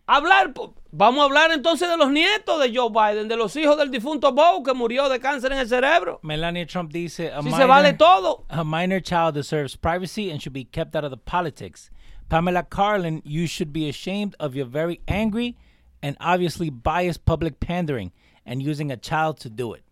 [0.07, 0.53] Hablar,
[0.97, 4.33] vamos a hablar entonces de los nietos de Joe Biden, de los hijos del difunto
[4.33, 6.19] Bo que murió de cáncer en el cerebro.
[6.23, 8.45] Melania Trump dice: a Si minor, se vale todo.
[8.49, 11.91] A minor child deserves privacy and should be kept out of the politics.
[12.29, 15.57] Pamela Carlin, you should be ashamed of your very angry
[16.03, 18.11] and obviously biased public pandering
[18.45, 19.83] and using a child to do it.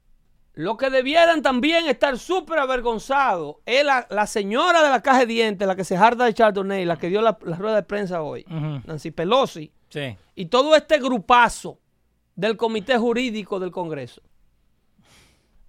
[0.57, 5.27] Lo que debieran también estar súper avergonzados es la, la señora de la caja de
[5.27, 8.23] dientes, la que se jarda de Chardonnay, la que dio la, la rueda de prensa
[8.23, 8.45] hoy,
[8.87, 10.16] Nancy Pelosi, Sí.
[10.35, 11.78] y todo este grupazo
[12.35, 14.20] del comité jurídico del Congreso.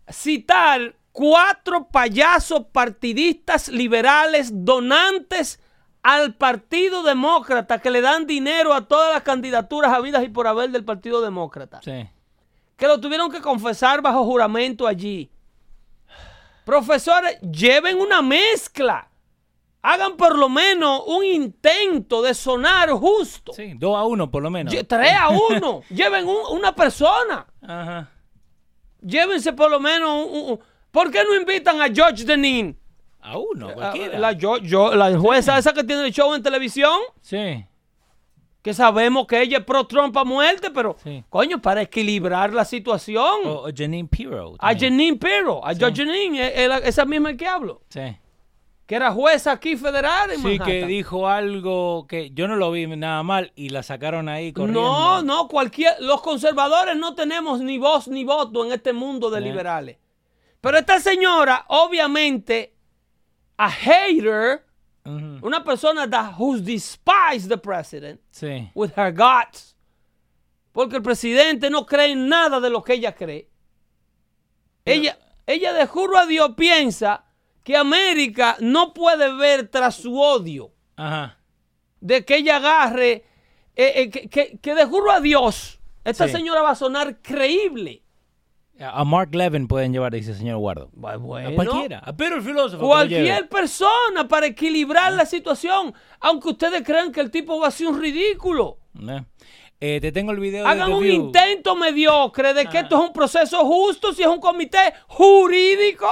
[0.10, 5.60] Citar cuatro payasos partidistas liberales donantes
[6.04, 10.70] al Partido Demócrata que le dan dinero a todas las candidaturas habidas y por haber
[10.72, 12.08] del Partido Demócrata Sí.
[12.78, 15.30] que lo tuvieron que confesar bajo juramento allí.
[16.66, 19.08] Profesores, lleven una mezcla.
[19.88, 23.54] Hagan por lo menos un intento de sonar justo.
[23.54, 24.74] Sí, dos a uno por lo menos.
[24.88, 25.82] Tres a uno.
[25.90, 27.46] Lleven un- una persona.
[27.62, 28.10] Ajá.
[29.02, 30.60] Llévense por lo menos un, un-
[30.92, 32.78] ¿Por qué no invitan a George Denin?
[33.22, 34.18] A uno, cualquiera.
[34.18, 36.98] La, yo- yo- la jueza esa que tiene el show en televisión.
[37.22, 37.66] Sí.
[38.62, 41.24] Que sabemos que ella es pro Trump a muerte, pero Sí.
[41.30, 43.42] coño, para equilibrar la situación.
[43.46, 44.56] O, o Janine Pirro.
[44.58, 44.74] A.
[44.76, 46.52] Janine Pirro, a George Janine,
[46.88, 48.02] esa misma que hablo, Sí.
[48.86, 50.68] Que era jueza aquí federal en Sí, Manhattan.
[50.68, 54.82] que dijo algo que yo no lo vi nada mal y la sacaron ahí corriendo.
[54.82, 59.40] No, no, cualquier, los conservadores no tenemos ni voz ni voto en este mundo de
[59.40, 59.42] Eh.
[59.42, 59.98] liberales.
[60.62, 62.76] Pero esta señora, obviamente,
[63.58, 64.64] a hater,
[65.42, 68.70] una persona that who's despised the president Sí.
[68.74, 69.76] with her guts,
[70.72, 73.48] porque el presidente no cree en nada de lo que ella cree.
[74.84, 75.18] Ella,
[75.48, 77.25] ella de juro a Dios piensa
[77.66, 81.40] que América no puede ver tras su odio Ajá.
[82.00, 83.26] de que ella agarre,
[83.76, 86.34] eh, eh, que, que- que de juro a Dios, esta Sí.
[86.34, 88.04] señora va a sonar creíble.
[88.80, 90.90] A Mark Levin pueden llevar, dice el señor Guardo.
[90.94, 92.00] Bueno, A cualquiera.
[92.00, 92.86] A Pedro el filósofo.
[92.86, 97.88] Cualquier persona para equilibrar la situación, aunque ustedes crean que el tipo va a ser
[97.88, 98.78] un ridículo.
[99.10, 99.24] Eh.
[99.80, 102.70] Eh, te tengo el video Hagan de un intento mediocre de Ah.
[102.70, 106.08] que esto es un proceso justo si es un comité jurídico.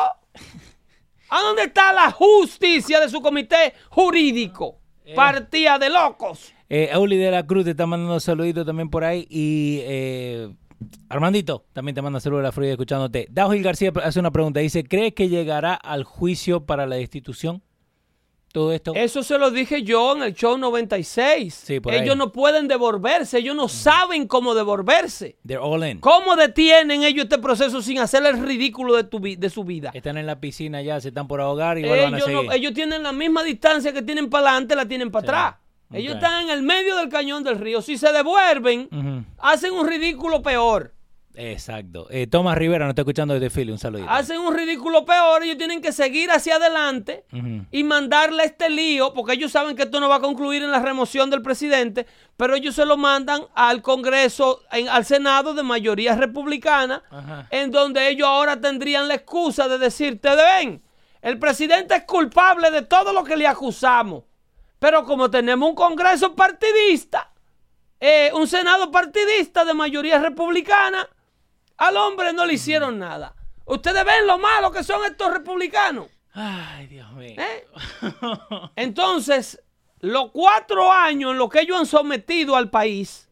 [1.36, 4.78] ¿A dónde está la justicia de su comité jurídico?
[5.16, 6.54] Partida de locos.
[6.70, 9.26] Eh, Auli de la Cruz te está mandando saluditos también por ahí.
[9.32, 10.54] Y eh,
[11.10, 13.26] Armandito también te manda saludos de la Florida escuchándote.
[13.32, 14.60] Daugil García hace una pregunta.
[14.60, 17.64] Dice, ¿crees que llegará al juicio para la destitución?
[18.54, 18.94] Todo esto.
[18.96, 21.54] Eso se lo dije yo en el show 96.
[21.54, 22.02] Sí, por ahí.
[22.02, 25.38] ellos no pueden devolverse, ellos no saben cómo devolverse.
[25.46, 26.00] They're all in.
[26.00, 29.90] ¿Cómo detienen ellos este proceso sin hacer el ridículo de, tu vi- de su vida?
[29.96, 32.44] Están en la piscina ya, se están por ahogar y van a Ellos, seguir.
[32.46, 35.28] no- ellos tienen la misma distancia que tienen para adelante, la tienen para Sí.
[35.30, 35.56] atrás.
[35.92, 37.82] Ellos están en el medio del cañón del río.
[37.82, 40.94] Si se devuelven, hacen un ridículo peor.
[41.36, 42.08] Exacto.
[42.12, 43.72] Eh, Tomás Rivera nos está escuchando desde Philly.
[43.72, 44.10] Un saludito.
[44.10, 45.44] Hacen un ridículo peor.
[45.44, 47.26] Ellos tienen que seguir hacia adelante
[47.72, 50.80] y mandarle este lío, porque ellos saben que esto no va a concluir en la
[50.80, 52.06] remoción del presidente,
[52.38, 57.48] pero ellos se lo mandan al Congreso, en- al Senado de mayoría republicana, Ajá.
[57.50, 60.84] en donde ellos ahora tendrían la excusa de decirte, ven,
[61.22, 64.24] el presidente es culpable de todo lo que le acusamos,
[64.80, 67.32] pero como tenemos un Congreso partidista,
[68.00, 71.08] eh, un Senado partidista de mayoría republicana,
[71.78, 73.36] al hombre no le hicieron nada.
[73.66, 76.08] Ustedes ven lo malo que son estos republicanos.
[76.34, 77.36] Ay, Dios mío.
[77.38, 77.68] ¿Eh?
[78.76, 79.62] Entonces,
[80.00, 83.30] los cuatro años en los que ellos han sometido al país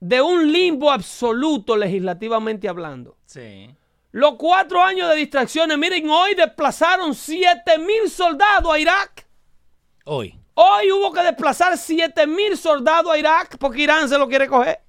[0.00, 3.16] de un limbo absoluto legislativamente hablando.
[3.26, 3.70] Sí.
[4.10, 5.78] Los cuatro años de distracciones.
[5.78, 9.26] Miren, hoy desplazaron 7 mil soldados a Irak.
[10.04, 10.38] Hoy.
[10.54, 14.80] Hoy hubo que desplazar 7 mil soldados a Irak porque Irán se lo quiere coger.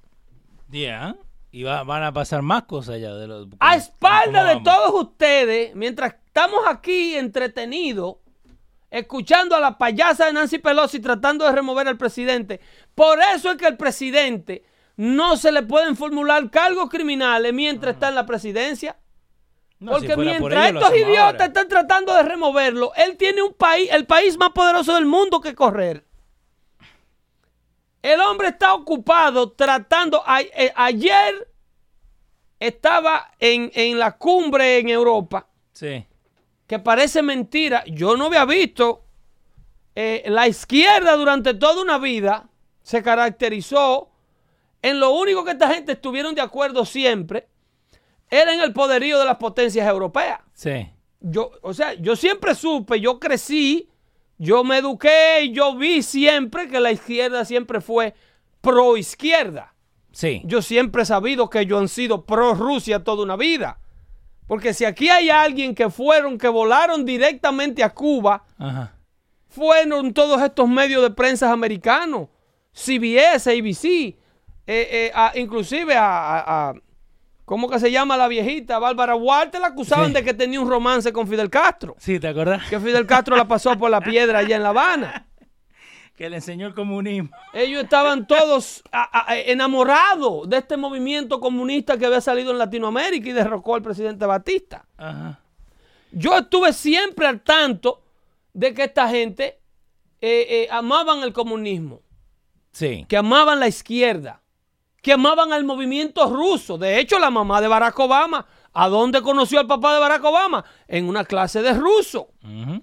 [0.69, 1.15] Yeah.
[1.53, 5.03] Y va- van a pasar más cosas ya de lo, A espalda ¿cómo de todos
[5.03, 8.15] ustedes, mientras estamos aquí entretenidos,
[8.89, 12.59] escuchando a la payasa de Nancy Pelosi tratando de remover al presidente.
[12.95, 14.63] Por eso es que el presidente
[14.97, 18.97] no se le pueden formular cargos criminales mientras está en la presidencia.
[19.79, 21.45] No, si Porque por mientras ello, estos idiotas ahora.
[21.45, 25.53] están tratando de removerlo, él tiene un país, el país más poderoso del mundo que
[25.53, 26.05] correr.
[28.03, 30.21] El hombre está ocupado tratando.
[30.25, 31.47] a- eh, ayer
[32.59, 36.05] estaba en, en la cumbre en Europa, Sí.
[36.67, 37.83] que parece mentira.
[37.87, 38.99] Yo no había visto.
[39.95, 42.49] eh, la izquierda durante toda una vida
[42.81, 44.09] se caracterizó
[44.81, 47.47] en lo único que esta gente estuvieron de acuerdo siempre
[48.27, 50.89] era en el poderío de las potencias europeas Sí.
[51.19, 53.87] yo, o sea, yo siempre supe, yo crecí,
[54.43, 58.13] yo me eduqué y yo vi siempre que la izquierda siempre fue
[58.61, 59.73] pro izquierda.
[60.11, 60.41] Sí.
[60.45, 63.79] Yo siempre he sabido que ellos han sido pro Rusia toda una vida.
[64.47, 68.93] Porque si aquí hay alguien que fueron, que volaron directamente a Cuba, Ajá.
[69.47, 72.27] fueron todos estos medios de prensa americanos,
[72.73, 74.15] CBS, ABC, eh,
[74.67, 76.73] eh, a- inclusive a-
[77.53, 78.79] ¿cómo que se llama la viejita?
[78.79, 80.13] Bárbara Walter la acusaban Sí.
[80.13, 82.67] de que tenía un romance con Fidel Castro, Sí, ¿te acordás?
[82.67, 85.27] que Fidel Castro la pasó por la piedra allá en La Habana.
[86.15, 87.29] Que le enseñó el comunismo.
[87.53, 93.29] Ellos estaban todos a- a- enamorados de este movimiento comunista que había salido en Latinoamérica
[93.29, 94.85] y derrocó al presidente Batista.
[94.97, 95.39] Ajá.
[96.11, 98.03] Yo estuve siempre al tanto
[98.53, 99.59] de que esta gente
[100.21, 102.01] eh, eh, amaban el comunismo.
[102.71, 103.05] Sí.
[103.09, 104.42] que amaban la izquierda,
[105.03, 106.77] que amaban al movimiento ruso.
[106.77, 110.63] De hecho, la mamá de Barack Obama, ¿a dónde conoció al papá de Barack Obama?
[110.87, 112.29] En una clase de ruso,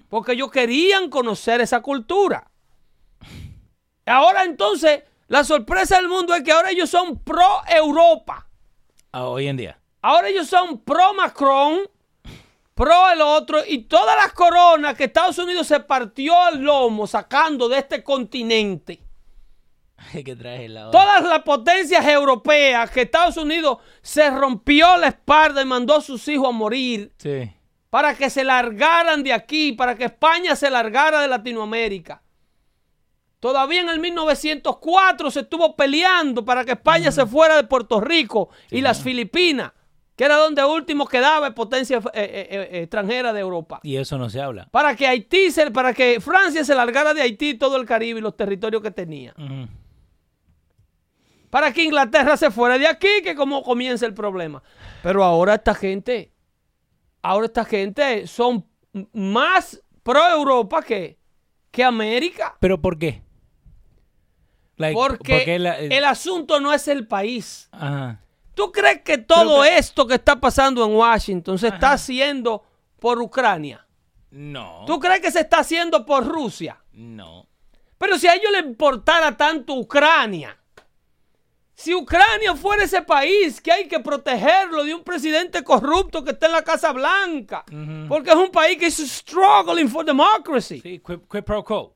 [0.07, 2.49] porque ellos querían conocer esa cultura.
[4.05, 8.47] Ahora entonces, la sorpresa del mundo es que ahora ellos son pro Europa.
[9.11, 9.79] Ah, hoy en día.
[10.03, 11.79] Ahora ellos son pro Macron,
[12.75, 17.67] pro el otro, y todas las coronas que Estados Unidos se partió al lomo sacando
[17.67, 19.01] de este continente.
[20.23, 20.35] que
[20.73, 20.91] lado.
[20.91, 26.27] Todas las potencias europeas que Estados Unidos se rompió la espalda y mandó a sus
[26.27, 27.51] hijos a morir Sí.
[27.89, 32.21] para que se largaran de aquí, para que España se largara de Latinoamérica.
[33.39, 38.49] Todavía en el 1904 se estuvo peleando para que España se fuera de Puerto Rico
[38.69, 39.71] y las Filipinas,
[40.15, 43.79] que era donde último quedaba potencia eh, eh, eh, extranjera de Europa.
[43.81, 44.67] Y eso no se habla.
[44.69, 48.21] Para que Haití, se- para que Francia se largara de Haití todo el Caribe y
[48.21, 49.33] los territorios que tenía.
[51.51, 54.63] Para que Inglaterra se fuera de aquí, que como comienza el problema.
[55.03, 56.31] Pero ahora esta gente,
[57.21, 58.65] ahora esta gente son
[59.13, 61.19] más pro Europa que,
[61.69, 62.55] que América.
[62.59, 63.21] ¿Pero por qué?
[64.77, 67.69] Like, Porque la- eh, el asunto no es el país.
[67.71, 68.19] Ajá.
[68.55, 72.63] ¿Tú crees que todo que- esto que está pasando en Washington se está haciendo
[72.99, 73.85] por Ucrania?
[74.31, 74.83] No.
[74.87, 76.81] ¿Tú crees que se está haciendo por Rusia?
[76.93, 77.47] No.
[77.97, 80.57] Pero si a ellos les importara tanto Ucrania,
[81.81, 86.45] si Ucrania fuera ese país que hay que protegerlo de un presidente corrupto que está
[86.45, 87.65] en la Casa Blanca,
[88.07, 90.79] porque es un país que es struggling for democracy.
[90.79, 91.95] Sí, quid, quid pro quo.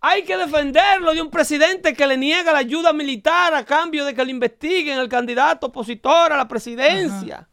[0.00, 4.14] Hay que defenderlo de un presidente que le niega la ayuda militar a cambio de
[4.14, 7.48] que le investiguen el candidato opositor a la presidencia.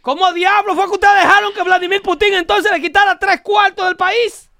[0.00, 3.96] ¿Cómo diablos fue que ustedes dejaron que Vladimir Putin entonces le quitara tres cuartos del
[3.96, 4.50] país?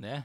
[0.00, 0.22] ¿Eh?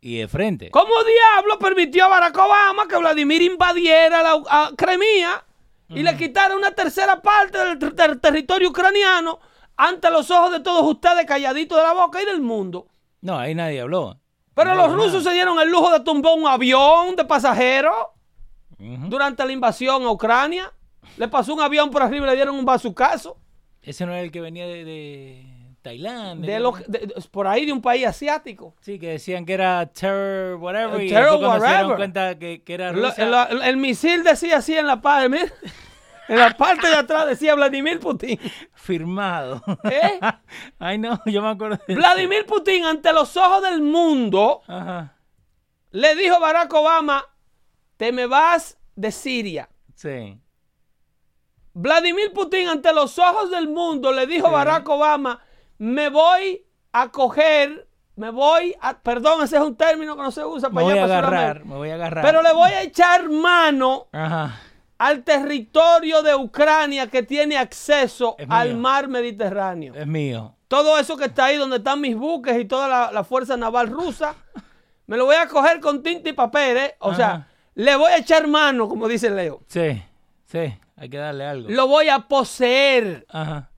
[0.00, 0.70] Y de frente.
[0.70, 5.44] ¿Cómo diablo permitió a Barack Obama que Vladimir invadiera la a Crimea
[5.88, 9.40] y le quitara una tercera parte del ter- ter- territorio ucraniano
[9.76, 12.86] ante los ojos de todos ustedes calladitos de la boca y del mundo?
[13.22, 14.18] No, ahí nadie habló.
[14.54, 17.94] Pero No, los rusos se dieron el lujo de tumbar un avión de pasajeros
[18.78, 20.72] durante la invasión a Ucrania.
[21.16, 23.36] Le pasó un avión por arriba y le dieron un bazucazo.
[23.82, 25.47] Ese no era el que venía de, de
[25.88, 26.54] Tailandia.
[26.54, 28.74] De lo- de- de- por ahí de un país asiático.
[28.80, 31.00] Sí, que decían que era terror, whatever.
[31.02, 31.96] Y terror, después cuando se dieron whatever.
[31.96, 33.46] cuenta que, que era Rusia.
[33.50, 35.46] el, el misil decía así en la parte, mira,
[36.28, 38.38] en la parte de atrás decía Vladimir Putin.
[38.74, 39.62] firmado.
[39.84, 40.20] ¿Eh?
[40.78, 42.00] Ay, no, yo me acuerdo de eso.
[42.00, 45.14] Vladimir Putin ante los ojos del mundo Ajá.
[45.90, 47.24] le dijo a Barack Obama,
[47.96, 49.68] te me vas de Siria.
[49.94, 50.38] Sí.
[51.74, 54.54] Vladimir Putin ante los ojos del mundo le dijo a Sí.
[54.54, 55.40] Barack Obama,
[55.78, 60.44] me voy a coger, me voy a, perdón, ese es un término que no se
[60.44, 62.24] usa Me voy allá a agarrar, me voy a agarrar.
[62.24, 64.60] Pero le voy a echar mano Ajá.
[64.98, 69.94] al territorio de Ucrania que tiene acceso al mar Mediterráneo.
[69.94, 70.54] Es mío.
[70.66, 73.88] Todo eso que está ahí donde están mis buques y toda la, la fuerza naval
[73.88, 74.34] rusa,
[75.06, 76.94] Me lo voy a coger con tinta y papel, ¿eh?
[76.98, 77.16] O Ajá.
[77.16, 79.62] sea, le voy a echar mano, como dice Leo.
[79.68, 80.02] Sí,
[80.44, 81.70] sí, hay que darle algo.
[81.70, 83.24] Lo voy a poseer.
[83.30, 83.70] Ajá.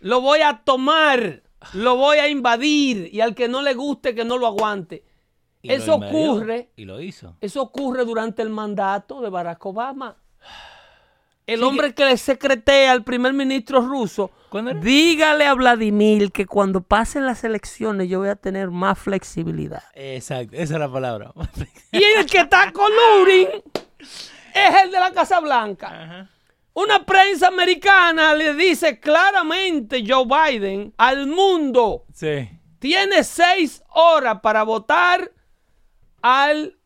[0.00, 1.43] Lo voy a tomar.
[1.72, 3.08] Lo voy a invadir.
[3.12, 5.04] Y al que no le guste, que no lo aguante.
[5.62, 6.70] Y Eso ocurre.
[6.76, 7.36] Y lo hizo.
[7.40, 10.16] Eso ocurre durante el mandato de Barack Obama.
[11.46, 12.04] El hombre que...
[12.04, 14.30] le secretea al primer ministro ruso,
[14.80, 19.82] dígale a Vladimir que cuando pasen las elecciones yo voy a tener más flexibilidad.
[19.94, 21.32] Exacto, esa es la palabra.
[21.92, 23.48] Y el que está con Lurin
[24.54, 25.88] es el de la Casa Blanca.
[25.88, 26.33] Ajá.
[26.74, 32.48] Una prensa americana le dice claramente Joe Biden al mundo, Sí.
[32.80, 35.30] tiene seis horas para votar
[36.20, 36.76] al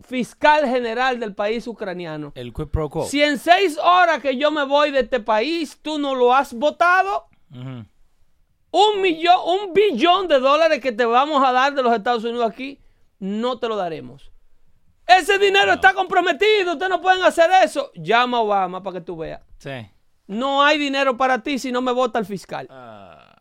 [0.00, 2.32] fiscal general del país ucraniano.
[2.34, 3.04] El quid pro quo.
[3.06, 6.52] Si en seis horas que yo me voy de este país tú no lo has
[6.54, 12.24] votado, un millón, un billón de dólares que te vamos a dar de los Estados
[12.24, 12.80] Unidos aquí,
[13.18, 14.31] no te lo daremos.
[15.18, 17.90] Ese dinero está comprometido, ustedes no pueden hacer eso.
[17.94, 19.40] Llama a Obama para que tú veas.
[19.58, 19.88] Sí.
[20.26, 22.66] No hay dinero para ti si no me vota el fiscal.
[22.70, 23.34] Ah,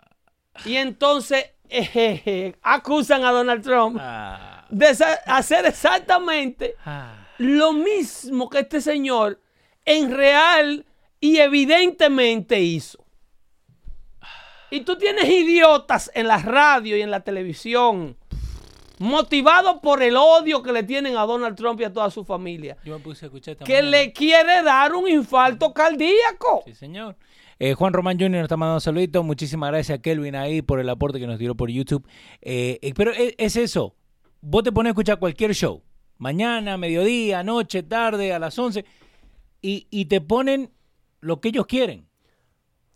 [0.65, 4.95] Y entonces ejeje, acusan a Donald Trump ah, de
[5.25, 7.27] hacer exactamente ah.
[7.37, 9.39] lo mismo que este señor
[9.85, 10.85] en real
[11.19, 13.05] y evidentemente hizo.
[14.69, 18.17] Y tú tienes idiotas en la radio y en la televisión,
[19.01, 22.77] motivados por el odio que le tienen a Donald Trump y a toda su familia,
[22.85, 23.89] Yo me puse a escuchar esta que mañana.
[23.91, 26.63] le quiere dar un infarto cardíaco.
[26.65, 27.17] Sí, señor.
[27.59, 28.31] Eh, Juan Román Jr.
[28.31, 29.21] nos está mandando un saludito.
[29.23, 32.07] Muchísimas gracias a Kelvin ahí por el aporte que nos tiró por YouTube.
[32.41, 33.95] Eh, eh, pero es, es eso.
[34.41, 35.83] Vos te pones a escuchar cualquier show.
[36.17, 38.83] Mañana, mediodía, noche, tarde, a las 11.
[39.61, 40.71] Y, y te ponen
[41.19, 42.07] lo que ellos quieren.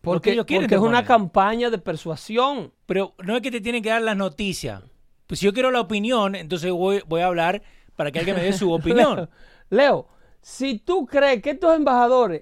[0.02, 2.74] Porque, ellos quieren porque es una campaña de persuasión.
[2.88, 4.82] Pero no es que te tienen que dar las noticias.
[5.28, 7.62] Pues si yo quiero la opinión, entonces voy, voy a hablar
[7.96, 9.30] para que alguien me dé su opinión.
[9.70, 10.08] Leo,
[10.42, 12.42] si tú crees que estos embajadores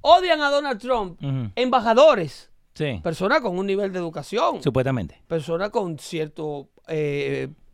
[0.00, 1.20] odian a Donald Trump,
[1.56, 5.20] embajadores, Sí, personas con un nivel de educación, supuestamente.
[5.26, 6.44] personas con ciertas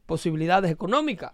[0.06, 1.32] posibilidades económicas,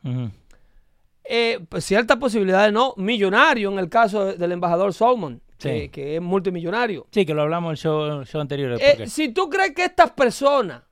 [1.25, 5.89] eh, pues, ciertas posibilidades no, millonario en el caso de- del embajador Solomon, que, Sí.
[5.91, 7.07] que es multimillonario.
[7.13, 8.77] Sí, que lo hablamos en el show, el show anterior.
[8.81, 10.83] Eh, si tú crees que estas personas,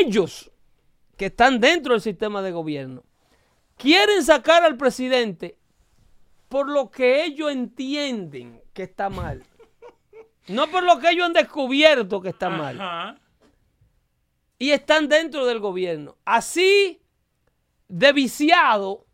[0.00, 0.50] ellos
[1.16, 3.04] que están dentro del sistema de gobierno,
[3.76, 5.58] quieren sacar al presidente
[6.48, 9.42] por lo que ellos entienden que está mal,
[10.48, 13.18] no por lo que ellos han descubierto que está mal, Ajá.
[14.58, 16.16] y están dentro del gobierno.
[16.24, 17.02] Así
[17.88, 19.06] de viciado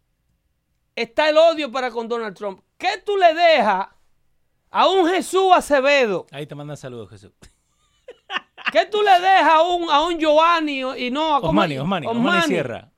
[0.97, 2.61] está el odio para con Donald Trump.
[2.77, 3.89] ¿Qué tú le dejas
[4.70, 6.27] a un Jesús Acevedo?
[6.33, 7.33] Ahí te mandan saludos, Jesús.
[8.70, 12.06] ¿Qué tú le dejas a un, a un Giovanni y no a ¿cómo- Osmani, Osmani,
[12.06, 12.88] Osmani Sierra.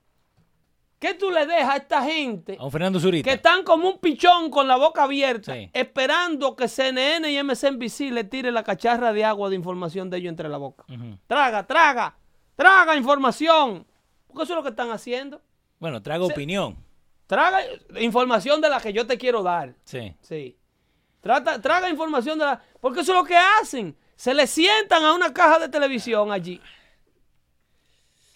[0.99, 3.29] ¿Qué tú le dejas a esta gente A un Fernando Zurita.
[3.29, 5.69] que están como un pichón con la boca abierta, Sí.
[5.73, 10.29] esperando que CNN y MSNBC le tire la cacharra de agua de información de ellos
[10.29, 10.85] entre la boca?
[11.27, 12.15] Traga, traga,
[12.55, 13.85] traga información.
[14.27, 15.41] Porque eso es lo que están haciendo.
[15.79, 16.77] Bueno, trago opinión.
[17.27, 17.59] Traga
[17.99, 19.75] información de la que yo te quiero dar.
[19.83, 20.15] Sí.
[20.21, 20.57] Sí.
[21.21, 22.61] Trata, traga información de la...
[22.79, 23.95] Porque eso es lo que hacen.
[24.15, 26.61] Se le sientan a una caja de televisión allí.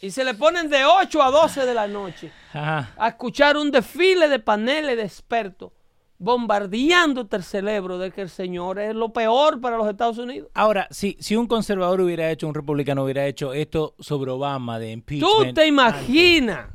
[0.01, 2.93] Y se le ponen de 8 a 12 de la noche Ajá.
[2.97, 5.71] a escuchar un desfile de paneles de expertos
[6.19, 10.49] bombardeándote el cerebro de que el señor es lo peor para los Estados Unidos.
[10.53, 14.91] Ahora, si, si un conservador hubiera hecho, un republicano hubiera hecho esto sobre Obama de
[14.91, 15.47] impeachment.
[15.47, 16.67] Tú te imaginas,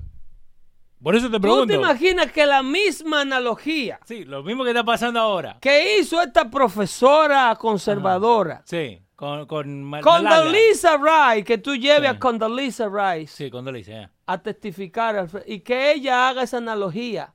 [1.04, 1.66] Por eso te tú pregunto.
[1.68, 5.58] te imaginas que la misma analogía Sí, lo mismo que está pasando ahora.
[5.60, 10.36] que hizo esta profesora conservadora Sí, con, con Mal- con Malaga.
[10.42, 12.16] Condoleezza Rice, que tú lleves Sí.
[12.16, 14.10] a Condoleezza Rice Sí, con Condoleezza, ya.
[14.26, 17.34] a testificar y que ella haga esa analogía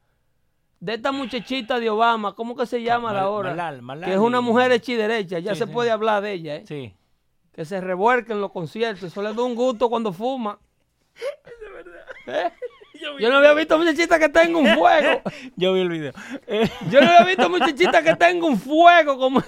[0.81, 3.51] de esta muchachita de Obama, ¿cómo que se llama la hora?
[3.51, 5.71] Malal- Malal que es una mujer hecha y derecha, ya Sí, se sí.
[5.71, 6.63] puede hablar de ella, ¿eh?
[6.67, 6.95] Sí.
[7.53, 10.57] que se revuelque en los conciertos, eso le da un gusto cuando fuma.
[12.27, 12.51] ¿Eh?
[13.19, 15.21] Yo no había visto muchachita que tenga un fuego.
[15.55, 16.13] Yo vi el video.
[16.91, 19.43] Yo no había visto muchachita que tenga un fuego como,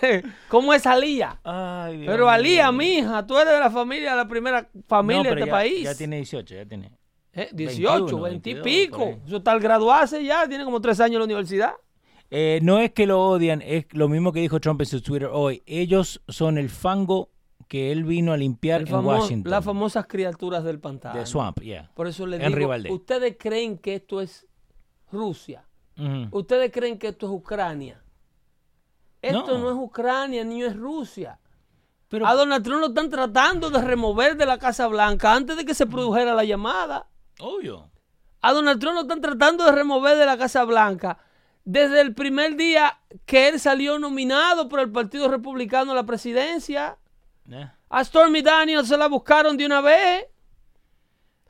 [0.47, 1.39] como es Alía.
[1.43, 2.30] Ay, Dios Pero.
[2.30, 5.84] Alía, mija, tú eres de la familia, la primera familia No, de este ya- país.
[5.84, 6.91] Ya tiene 18, ya tiene.
[7.34, 9.20] Eh, 18, 21, 20 y 22, pico.
[9.26, 11.74] Eso tal graduarse ya, tiene como tres años en la universidad.
[12.30, 15.30] Eh, no es que lo odian, es lo mismo que dijo Trump en su Twitter
[15.32, 15.64] hoy.
[15.66, 17.30] Ellos son el fango
[17.72, 19.49] que él vino a limpiar en Washington.
[19.49, 21.17] las famosas criaturas del pantano.
[21.17, 21.89] De Swamp, yeah.
[21.93, 22.93] Por eso le digo.
[22.93, 24.45] ¿ustedes creen que esto es
[25.09, 25.63] Rusia?
[26.32, 28.03] ¿Ustedes creen que esto es Ucrania?
[29.22, 29.59] Esto No.
[29.59, 31.39] no, es Ucrania ni es Rusia.
[32.09, 35.63] Pero, A Donald Trump lo están tratando de remover de la Casa Blanca antes de
[35.63, 37.07] que se produjera la llamada.
[37.39, 37.89] obvio.
[38.41, 41.19] A Donald Trump lo están tratando de remover de la Casa Blanca
[41.63, 46.97] desde el primer día que él salió nominado por el Partido Republicano a la presidencia.
[47.54, 47.70] Eh.
[47.89, 50.26] A Stormy Daniels se la buscaron de una vez.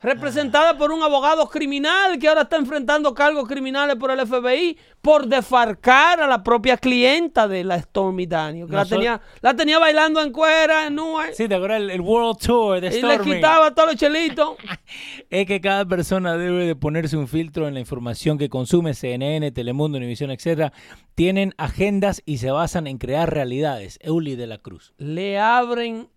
[0.02, 5.26] Representada por un abogado criminal que ahora está enfrentando cargos criminales por el FBI por
[5.26, 8.68] defarcar a la propia clienta de la Stormy Daniels.
[8.68, 11.80] Que la, No so- tenía, la tenía bailando en cuera, en nube, Sí, te acuerdas
[11.82, 13.34] el, el World Tour de y le Stormy.
[13.34, 14.56] quitaba todos los chelitos.
[15.30, 19.50] Es que cada persona debe de ponerse un filtro en la información que consume, CNN,
[19.52, 20.72] Telemundo, Univisión, etcétera.
[21.14, 23.98] Tienen agendas y se basan en crear realidades.
[24.02, 24.92] Euli de la Cruz.
[24.98, 26.08] Le abren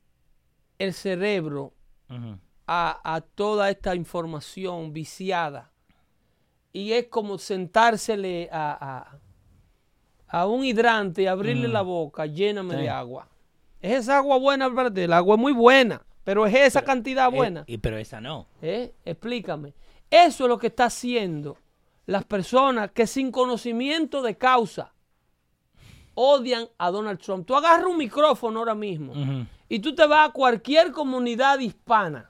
[0.80, 1.74] el cerebro
[2.10, 2.38] Ujú.
[2.68, 5.72] A, a toda esta información viciada.
[6.74, 9.18] Y es como sentársele a,
[10.30, 12.78] a, a un hidrante y abrirle la boca, lléname Mm.
[12.78, 12.84] Sí.
[12.84, 13.28] de agua.
[13.82, 17.36] Es esa agua buena, espérate, el agua es muy buena, pero es esa cantidad Eh,
[17.36, 17.64] buena.
[17.68, 18.48] y, pero esa no.
[18.62, 18.94] ¿Eh?
[19.06, 19.74] Explícame.
[20.10, 21.58] Eso es lo que está haciendo
[22.08, 24.92] las personas que sin conocimiento de causa
[26.14, 27.46] odian a Donald Trump.
[27.46, 29.14] Tú agarras un micrófono ahora mismo
[29.68, 32.30] y tú te vas a cualquier comunidad hispana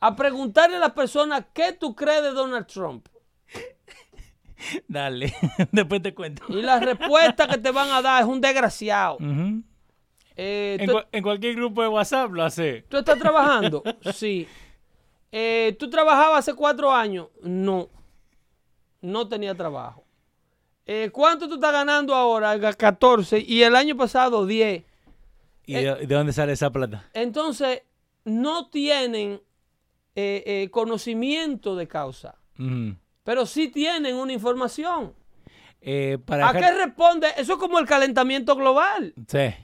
[0.00, 3.08] a preguntarle a las personas qué tú crees de Donald Trump.
[4.88, 5.32] Dale,
[5.72, 6.42] después te cuento.
[6.48, 9.18] Y la respuesta que te van a dar es un desgraciado.
[10.36, 12.82] Eh, en, tú, cua- en cualquier grupo de WhatsApp lo hace.
[12.88, 13.82] ¿tú estás trabajando?
[14.14, 14.46] Sí.
[15.30, 17.28] Eh, ¿Tú trabajabas hace cuatro años?
[17.42, 17.88] No.
[19.00, 20.04] No tenía trabajo.
[20.86, 22.56] Eh, ¿Cuánto tú estás ganando ahora?
[22.56, 23.38] Ga- 14.
[23.46, 24.84] Y el año pasado 10.
[25.66, 27.04] ¿Y de, de dónde sale esa plata?
[27.12, 27.82] Entonces,
[28.24, 29.40] no tienen
[30.20, 32.34] eh, eh, conocimiento de causa,
[33.22, 35.14] pero sí tienen una información.
[35.80, 37.28] Eh, para ¿A qué responde?
[37.36, 39.14] Eso es como el calentamiento global.
[39.28, 39.54] Sí.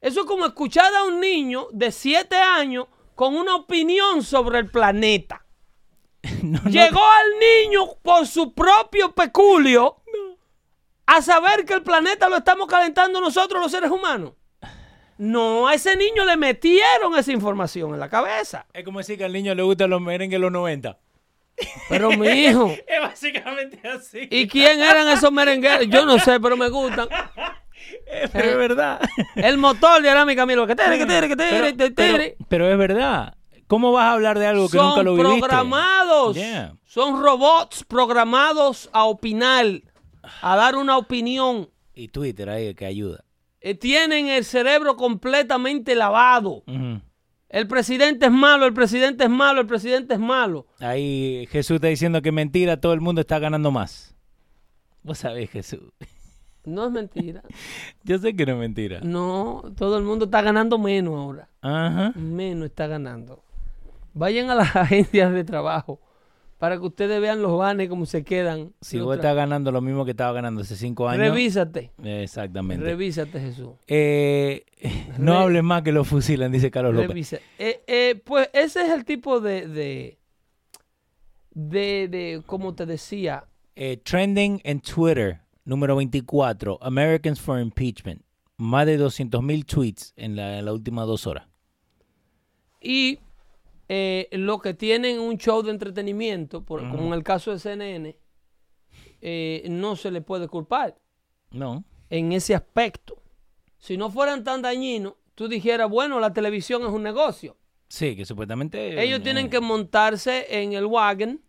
[0.00, 4.68] Eso es como escuchar a un niño de 7 años con una opinión sobre el
[4.68, 5.46] planeta.
[6.42, 10.02] No, no, Llegó al niño por su propio peculio
[11.06, 14.32] a saber que el planeta lo estamos calentando nosotros los seres humanos.
[15.18, 18.66] No, a ese niño le metieron esa información en la cabeza.
[18.72, 20.98] Es como decir que al niño le gustan los merengues de los 90.
[21.88, 24.26] Pero mi hijo, Es básicamente así.
[24.30, 25.86] ¿y quién eran esos merengueros?
[25.88, 27.06] Yo no sé, pero me gustan.
[28.06, 29.00] Eh, pero es verdad.
[29.36, 32.18] El motor de Arami Camilo, que tere, que tere, que Pero, tere, que tere.
[32.38, 33.34] pero- pero es verdad.
[33.66, 35.38] ¿Cómo vas a hablar de algo que nunca Son lo viviste?
[35.40, 36.36] programados.
[36.36, 36.74] Yeah.
[36.84, 39.64] Son robots programados a opinar,
[40.42, 41.70] a dar una opinión.
[41.94, 43.24] Y Twitter ahí que ayuda.
[43.66, 46.64] Eh, tienen el cerebro completamente lavado.
[47.48, 50.66] El presidente es malo, el presidente es malo, el presidente es malo.
[50.80, 54.14] Ahí Jesús está diciendo que mentira, todo el mundo está ganando más.
[55.02, 55.80] Vos sabés, Jesús.
[56.66, 57.42] No es mentira.
[58.04, 59.00] Yo sé que no es mentira.
[59.02, 61.48] No, todo el mundo está ganando menos ahora.
[61.62, 62.12] Ajá.
[62.16, 63.42] Menos está ganando.
[64.12, 66.02] Vayan a las agencias de trabajo
[66.64, 68.72] para que ustedes vean los vanes cómo se quedan.
[68.80, 71.28] Si vos estás ganando lo mismo que estaba ganando hace cinco años.
[71.28, 71.90] Revísate.
[72.02, 72.82] Exactamente.
[72.82, 73.72] Revísate, Jesús.
[73.86, 74.64] Eh,
[75.18, 77.08] no Re- hables más que lo fusilan, dice Carlos López.
[77.08, 77.36] Revisa.
[77.58, 80.18] Eh, eh, pues ese es el tipo de, de,
[81.50, 83.44] de, de, como te decía,
[83.76, 88.22] Eh, trending en Twitter, número 24, Americans for Impeachment.
[88.56, 91.46] Más de 200.000 tweets en la, en las últimas dos horas.
[92.80, 93.18] y
[93.88, 98.18] eh, lo que tienen un show de entretenimiento, por- como en el caso de CNN,
[99.20, 100.98] eh, no se le puede culpar
[101.50, 101.84] No.
[102.10, 103.22] en ese aspecto.
[103.78, 107.56] Si no fueran tan dañinos, tú dijeras, bueno, la televisión es un negocio.
[107.88, 109.02] Sí, que supuestamente...
[109.02, 111.40] Ellos tienen que montarse en el wagon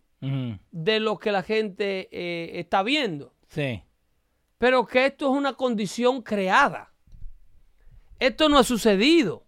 [0.72, 3.32] de lo que la gente eh, está viendo.
[3.48, 3.82] Sí.
[4.58, 6.92] pero que esto es una condición creada.
[8.18, 9.44] Esto no ha sucedido.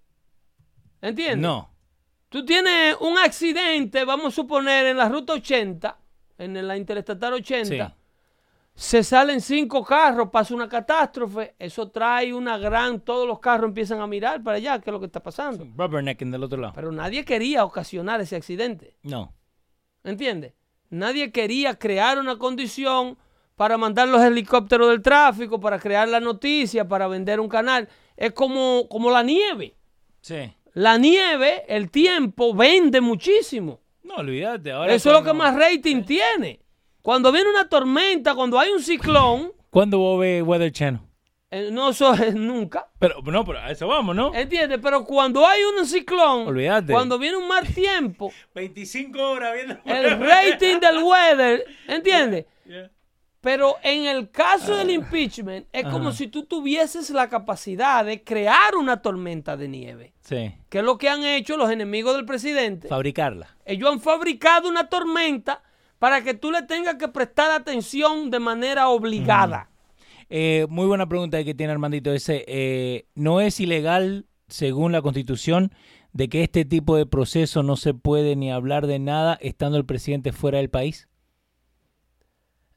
[1.00, 1.38] ¿Entiendes?
[1.38, 1.70] No.
[2.28, 5.98] Tú tienes un accidente, vamos a suponer, en la ruta 80,
[6.38, 7.94] en la interestatal 80, Sí.
[8.74, 14.00] se salen cinco carros, pasa una catástrofe, eso trae una gran, todos los carros empiezan
[14.00, 15.66] a mirar para allá, qué es lo que está pasando.
[15.74, 16.74] Rubbernecking del otro lado.
[16.74, 18.96] Pero nadie quería ocasionar ese accidente.
[19.02, 19.32] No.
[20.04, 20.52] ¿Entiendes?
[20.90, 23.18] Nadie quería crear una condición
[23.56, 27.88] para mandar los helicópteros del tráfico, para crear la noticia, para vender un canal.
[28.16, 29.74] Es como, como la nieve.
[30.20, 30.52] Sí.
[30.78, 33.80] La nieve, el tiempo, vende muchísimo.
[34.04, 34.70] No, olvídate.
[34.70, 36.60] Ahora Eso es lo que más rating tiene.
[37.02, 41.00] Cuando viene una tormenta, cuando hay un ciclón, ¿Cuándo vos ves Weather Channel?
[41.50, 42.86] eh, no eso es nunca.
[43.00, 44.32] Pero, no, pero a eso vamos, ¿no?
[44.32, 44.78] ¿Entiendes?
[44.80, 46.92] Pero cuando hay un ciclón, Olvídate.
[46.92, 49.78] cuando viene un mal tiempo, 25 horas viendo...
[49.84, 52.46] el rating del weather, ¿entiendes?
[52.64, 52.88] Yeah.
[53.40, 58.74] Pero en el caso del impeachment, es como si tú tuvieses la capacidad de crear
[58.74, 60.12] una tormenta de nieve.
[60.22, 60.52] Sí.
[60.68, 62.88] Que es lo que han hecho los enemigos del presidente.
[62.88, 63.56] Fabricarla.
[63.64, 65.62] Ellos han fabricado una tormenta
[66.00, 69.70] para que tú le tengas que prestar atención de manera obligada.
[70.30, 72.44] Eh, muy buena pregunta que tiene Armandito ese.
[72.48, 75.72] eh, ¿No es ilegal, según la Constitución,
[76.12, 79.86] de que este tipo de proceso no se puede ni hablar de nada estando el
[79.86, 81.08] presidente fuera del país?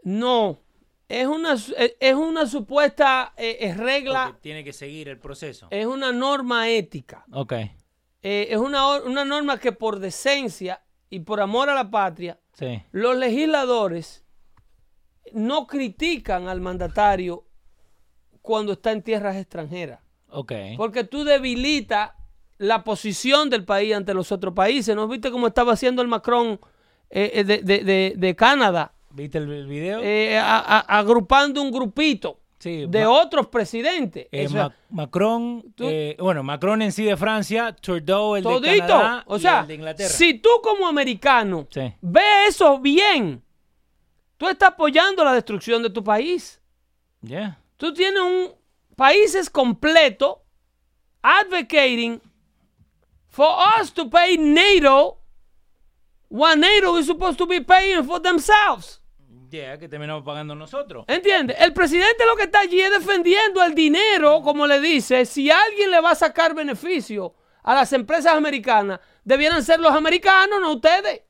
[0.04, 0.60] No,
[1.08, 5.68] es una, su- es una supuesta eh, eh, regla, Porque tiene que seguir el proceso.
[5.70, 7.26] es una norma ética.
[7.32, 7.54] ok,
[8.24, 12.82] Eh, es una, una norma que por decencia y por amor a la patria, sí.
[12.92, 14.24] los legisladores
[15.34, 17.46] no critican al mandatario
[18.42, 20.00] cuando está en tierras extranjeras.
[20.30, 20.52] Ok.
[20.78, 22.12] Porque tú debilitas
[22.58, 24.96] la posición del país ante los otros países.
[24.96, 26.60] ¿No viste cómo estaba haciendo el Macron
[27.10, 28.94] eh, eh, de, de- de- de Canadá?
[29.14, 30.00] ¿Viste el, video?
[30.02, 34.28] Eh, a- a- agrupando un grupito Sí, de otros presidentes.
[34.32, 38.44] Eh, O sea, Ma- Macron, tú- eh, bueno, Macron en sí de Francia, Trudeau el
[38.44, 38.88] de todito.
[38.88, 40.10] Canadá o y sea, el de Inglaterra.
[40.10, 41.92] si tú como americano Sí.
[42.02, 43.44] ves eso bien,
[44.38, 46.62] tú estás apoyando la destrucción de tu país.
[47.22, 47.58] Yeah.
[47.78, 48.52] Tú tienes un
[48.96, 50.44] países completo
[51.24, 52.22] advocating
[53.28, 53.48] for
[53.82, 55.18] us to pay NATO
[56.30, 59.01] what NATO is supposed to be paying for themselves.
[59.52, 61.04] Yeah, que terminamos pagando nosotros.
[61.10, 61.58] ¿Entiendes?
[61.60, 65.92] El presidente lo que está allí es defendiendo el dinero, como le dice, si alguien
[65.92, 71.24] le va a sacar beneficio a las empresas americanas, debieran ser los americanos, no ustedes.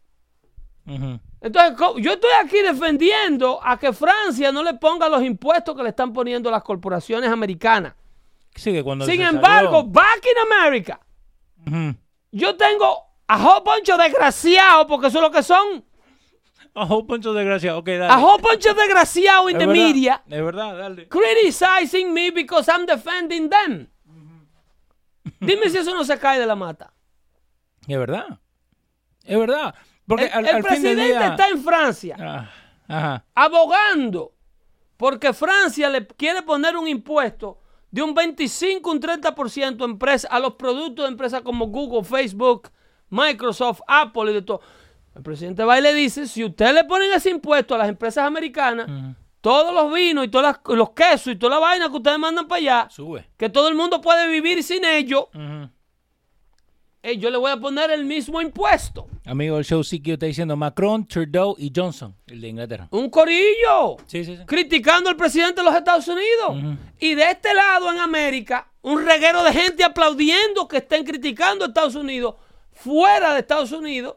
[1.42, 5.90] Entonces, yo estoy aquí defendiendo a que Francia no le ponga los impuestos que le
[5.90, 7.96] están poniendo las corporaciones americanas.
[8.56, 11.00] Sí, que cuando Sin embargo, salió- back in America,
[12.32, 15.84] yo tengo a whole bunch desgraciados, porque eso es lo que son.
[16.74, 17.80] A whole bunch of desgraciados.
[17.82, 18.08] Ok, dale.
[18.14, 21.08] A whole bunch of desgraciados in Es the verdad, media Es verdad, dale.
[21.10, 23.88] criticizing me because I'm defending them.
[25.40, 26.94] Dime si eso no se cae de la mata.
[27.88, 28.40] Es verdad.
[29.24, 29.76] Es verdad.
[30.08, 31.28] Porque El, al, el al fin del presidente día...
[31.30, 32.50] está en Francia Ah,
[32.88, 33.26] ajá.
[33.36, 34.34] abogando
[34.98, 37.60] porque Francia le quiere poner un impuesto
[37.90, 42.70] de un 25, un 30% a, empresa- a los productos de empresas como Google, Facebook,
[43.10, 44.62] Microsoft, Apple y de todo.
[45.16, 48.26] El presidente va y le dice, si usted le ponen ese impuesto a las empresas
[48.26, 48.88] americanas,
[49.42, 52.60] todos los vinos y todos los quesos y toda la vaina que ustedes mandan para
[52.60, 53.28] allá, Sube.
[53.38, 55.30] que todo el mundo puede vivir sin ello,
[57.04, 59.08] eh, yo le voy a poner el mismo impuesto.
[59.26, 62.88] Amigo del show, sí que está diciendo Macron, Trudeau y Johnson, el de Inglaterra.
[62.92, 63.98] Un corillo.
[64.06, 64.46] Sí, sí, sí.
[64.46, 66.78] criticando al presidente de los Estados Unidos.
[67.00, 71.70] Y de este lado en América, un reguero de gente aplaudiendo que estén criticando a
[71.70, 72.36] Estados Unidos
[72.72, 74.16] fuera de Estados Unidos,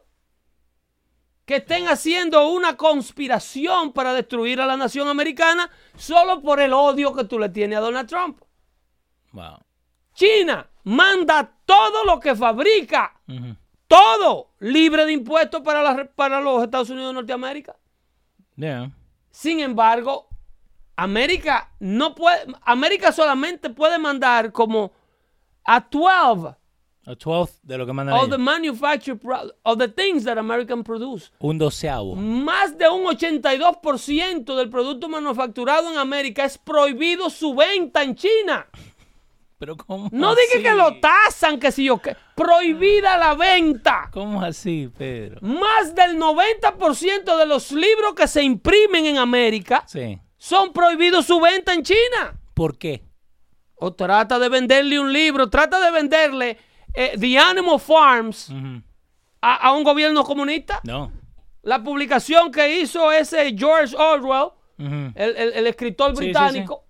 [1.45, 7.15] que estén haciendo una conspiración para destruir a la nación americana solo por el odio
[7.15, 8.41] que tú le tienes a Donald Trump.
[9.33, 9.59] Wow.
[10.15, 13.21] China manda todo lo que fabrica,
[13.89, 17.77] todo libre de impuestos para, la- para los Estados Unidos de Norteamérica.
[18.57, 18.91] Yeah.
[19.31, 20.29] Sin embargo,
[20.97, 24.93] América no puede, América solamente puede mandar como
[25.65, 26.57] a 12
[27.07, 29.21] A 12 de lo que mandan of the manufactured
[29.63, 31.31] of the things that American produce.
[31.39, 32.15] Un doceavo.
[32.17, 38.67] Más de un 82% del producto manufacturado en América es prohibido su venta en China.
[39.59, 40.41] Pero ¿cómo No así?
[40.49, 42.17] dije que lo tasan, que si yo qué.
[42.35, 44.09] Prohibida la venta.
[44.13, 45.39] ¿Cómo así, Pedro?
[45.43, 50.19] Más del 90% de los libros que se imprimen en América Sí.
[50.37, 52.41] son prohibidos su venta en China.
[52.55, 53.05] ¿Por qué?
[53.77, 56.59] O trata de venderle un libro, trata de venderle
[56.95, 58.51] eh, The Animal Farms
[59.43, 60.81] a, a un gobierno comunista.
[60.85, 61.11] No.
[61.63, 66.85] La publicación que hizo ese George Orwell, el, el- el escritor Sí, sí, británico,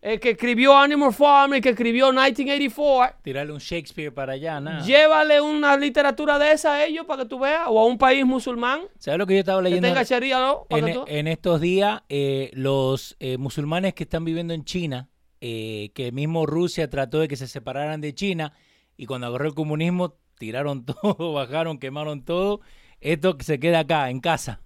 [0.00, 4.84] el que escribió Animal Farm, el que escribió 1984, Tirarle un Shakespeare para allá, nada.
[4.84, 8.24] llévale una literatura de esa a ellos para que tú veas, o a un país
[8.24, 10.02] musulmán ¿Sabes lo que yo estaba que leyendo?
[10.04, 10.66] sharia, ¿no?
[10.70, 15.08] En, que tú- en estos días, eh, los eh, musulmanes que están viviendo en China,
[15.40, 18.52] eh, que mismo Rusia trató de que se separaran de China,
[18.98, 22.60] y cuando agarró el comunismo, tiraron todo, bajaron, quemaron todo.
[23.00, 24.60] Esto se queda acá, en casa.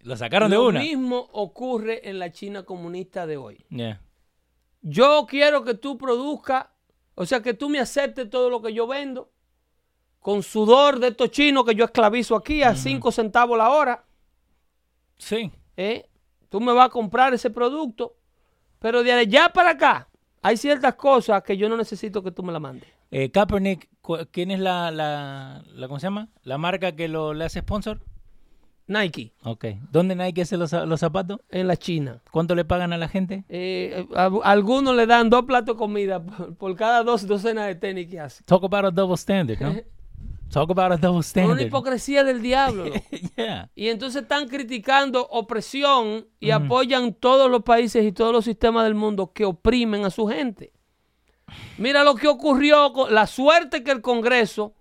[0.00, 0.80] Lo sacaron de Lo una.
[0.80, 3.64] mismo ocurre en la China comunista de hoy.
[3.68, 4.00] Yeah.
[4.80, 6.66] Yo quiero que tú produzcas,
[7.14, 9.30] o sea, que tú me aceptes todo lo que yo vendo,
[10.18, 14.04] con sudor de estos chinos que yo esclavizo aquí a 5 centavos la hora.
[15.18, 15.52] Sí.
[15.76, 16.08] ¿eh?
[16.48, 18.16] Tú me vas a comprar ese producto,
[18.78, 20.08] pero de allá para acá
[20.40, 22.88] hay ciertas cosas que yo no necesito que tú me la mandes.
[23.14, 23.88] Eh, Kaepernick,
[24.30, 26.28] ¿quién es la, la, la- ¿cómo se llama?
[26.42, 28.00] La marca que lo, le hace sponsor.
[28.88, 29.66] Nike, Ok.
[29.92, 31.38] ¿Dónde Nike hace los, los zapatos?
[31.50, 32.20] en la China.
[32.32, 33.44] ¿Cuánto le pagan a la gente?
[33.48, 37.74] Eh, a- algunos le dan dos platos de comida por, por cada dos docenas de
[37.76, 38.42] tenis que hace.
[38.44, 39.74] Talk about a double standard, ¿no?
[40.50, 41.60] Talk about a double Una standard.
[41.60, 42.84] hipocresía del diablo.
[43.36, 43.70] yeah.
[43.74, 48.94] Y entonces están criticando opresión y apoyan todos los países y todos los sistemas del
[48.94, 50.72] mundo que oprimen a su gente.
[51.78, 54.74] Mira lo que ocurrió, con la suerte que el Congreso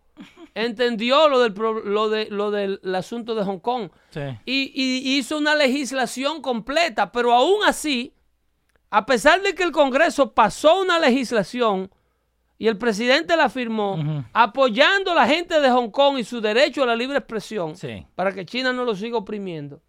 [0.53, 1.53] entendió lo del,
[1.85, 4.19] lo de, lo del asunto de Hong Kong Sí.
[4.45, 8.13] y, y hizo una legislación completa, pero aún así,
[8.89, 11.89] a pesar de que el Congreso pasó una legislación
[12.57, 16.83] y el presidente la firmó, apoyando a la gente de Hong Kong y su derecho
[16.83, 18.05] a la libre expresión, Sí.
[18.15, 19.81] para que China no lo siga oprimiendo,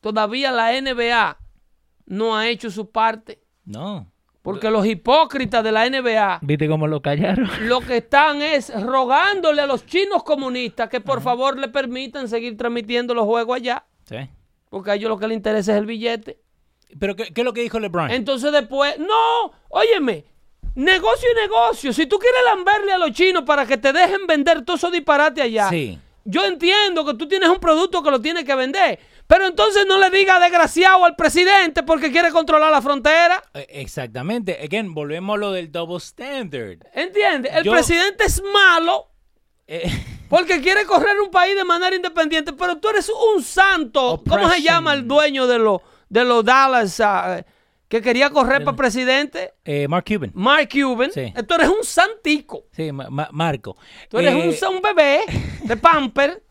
[0.00, 1.38] todavía la NBA
[2.06, 4.10] no ha hecho su parte, No.
[4.42, 7.48] Porque los hipócritas de la NBA ¿Viste cómo lo callaron?
[7.68, 12.56] lo que están es rogándole a los chinos comunistas que por favor le permitan seguir
[12.56, 13.84] transmitiendo los juegos allá.
[14.08, 14.16] Sí.
[14.68, 16.38] Porque a ellos lo que les interesa es el billete.
[16.98, 18.10] Pero ¿qué, qué es lo que dijo LeBron?
[18.10, 20.24] Entonces después, no, óyeme,
[20.74, 21.92] negocio y negocio.
[21.92, 25.40] Si tú quieres lamberle a los chinos para que te dejen vender todo eso disparate
[25.42, 25.98] allá, Sí.
[26.24, 28.98] yo entiendo que tú tienes un producto que lo tienes que vender.
[29.26, 33.42] Pero entonces no le diga desgraciado al presidente porque quiere controlar la frontera.
[33.54, 34.58] Eh, Exactamente.
[34.62, 36.78] Again, volvemos a lo del double standard.
[36.92, 37.52] ¿Entiendes?
[37.54, 39.08] El Yo- presidente es malo
[39.66, 39.90] Eh,
[40.28, 44.22] porque quiere correr un país de manera independiente, pero tú eres un santo.
[44.28, 47.42] ¿Cómo se llama el dueño de los de los Dallas ah,
[47.88, 49.54] que quería correr para presidente?
[49.64, 50.30] eh, Mark Cuban.
[50.34, 51.10] Mark Cuban.
[51.12, 51.32] Sí.
[51.48, 52.64] Tú eres un santico.
[52.72, 53.76] Sí, Ma- Ma- Marco.
[54.10, 55.20] Tú eres Eh, un, sa- un bebé
[55.64, 56.42] de pamper.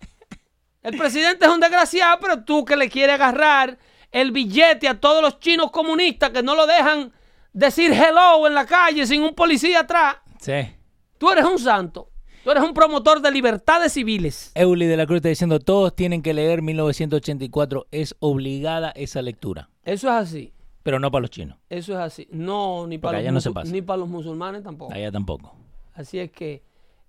[0.83, 3.77] El presidente es un desgraciado, pero tú que le quieres agarrar
[4.11, 7.11] el billete a todos los chinos comunistas que no lo dejan
[7.53, 10.17] decir hello en la calle sin un policía atrás.
[10.39, 10.75] Sí.
[11.17, 12.09] Tú eres un santo.
[12.43, 14.51] Tú eres un promotor de libertades civiles.
[14.55, 17.85] Euli de la Cruz está diciendo, todos tienen que leer 1984.
[17.91, 19.69] Es obligada esa lectura.
[19.85, 20.53] Eso es así.
[20.81, 21.59] Pero no para los chinos.
[21.69, 22.27] Eso es así.
[22.31, 24.91] No, ni para, los, no ni para los musulmanes tampoco.
[24.91, 25.55] Allá tampoco.
[25.93, 26.63] Así es que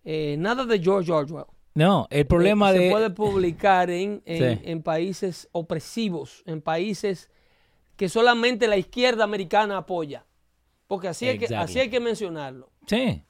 [0.04, 1.46] eh, nada de George Orwell.
[1.74, 2.90] No, el problema Eh, se de...
[2.90, 4.62] puede publicar en, en- Sí.
[4.64, 7.30] en países opresivos, en países
[7.96, 10.26] que solamente la izquierda americana apoya.
[10.86, 12.70] Porque así, hay que, así hay que mencionarlo.
[12.86, 13.22] Sí.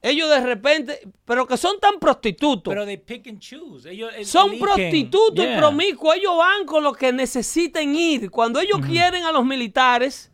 [0.00, 2.70] Ellos de repente, pero que son tan prostitutos.
[2.72, 3.90] Pero they pick and choose.
[3.90, 4.64] Ellos son eligen.
[4.68, 5.58] prostitutos y Yeah.
[5.58, 6.14] promiscuos.
[6.16, 8.30] Ellos van con lo que necesiten ir.
[8.30, 10.30] Cuando ellos quieren a los militares,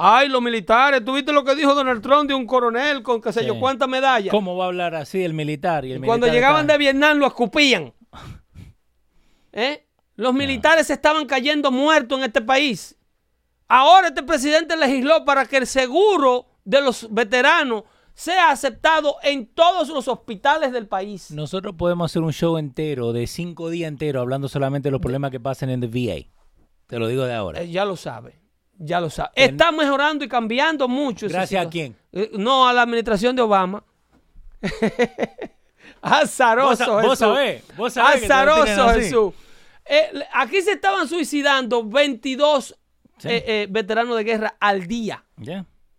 [0.00, 3.32] ay, los militares, ¿tú viste lo que dijo Donald Trump de un coronel con qué
[3.32, 3.60] sé yo Sí.
[3.60, 4.30] cuántas medallas?
[4.30, 5.84] ¿Cómo va a hablar así el militar?
[5.84, 7.92] Y el Cuando militar llegaban está- de Vietnam lo escupían.
[9.52, 9.84] ¿Eh?
[10.16, 12.96] Los militares estaban cayendo muertos en este país.
[13.68, 17.84] Ahora este presidente legisló para que el seguro de los veteranos
[18.14, 21.30] sea aceptado en todos los hospitales del país.
[21.30, 25.30] Nosotros podemos hacer un show entero, de cinco días enteros, hablando solamente de los problemas
[25.30, 26.26] que pasan en el VA.
[26.88, 27.60] Te lo digo de ahora.
[27.62, 28.40] Eh, ya lo sabe.
[28.78, 29.30] Ya lo sabe.
[29.34, 31.26] Está mejorando y cambiando mucho.
[31.28, 31.96] ¿Gracias a quién?
[32.12, 33.82] Eh, no, a la administración de Obama.
[36.02, 37.18] Azaroso Vos Jesús.
[37.18, 38.88] sabés, vos sabés Azaroso.
[38.90, 39.34] Jesús.
[39.84, 42.74] Eh, aquí se estaban suicidando 22
[43.18, 43.28] Sí.
[43.28, 45.24] eh, eh, veteranos de guerra al día.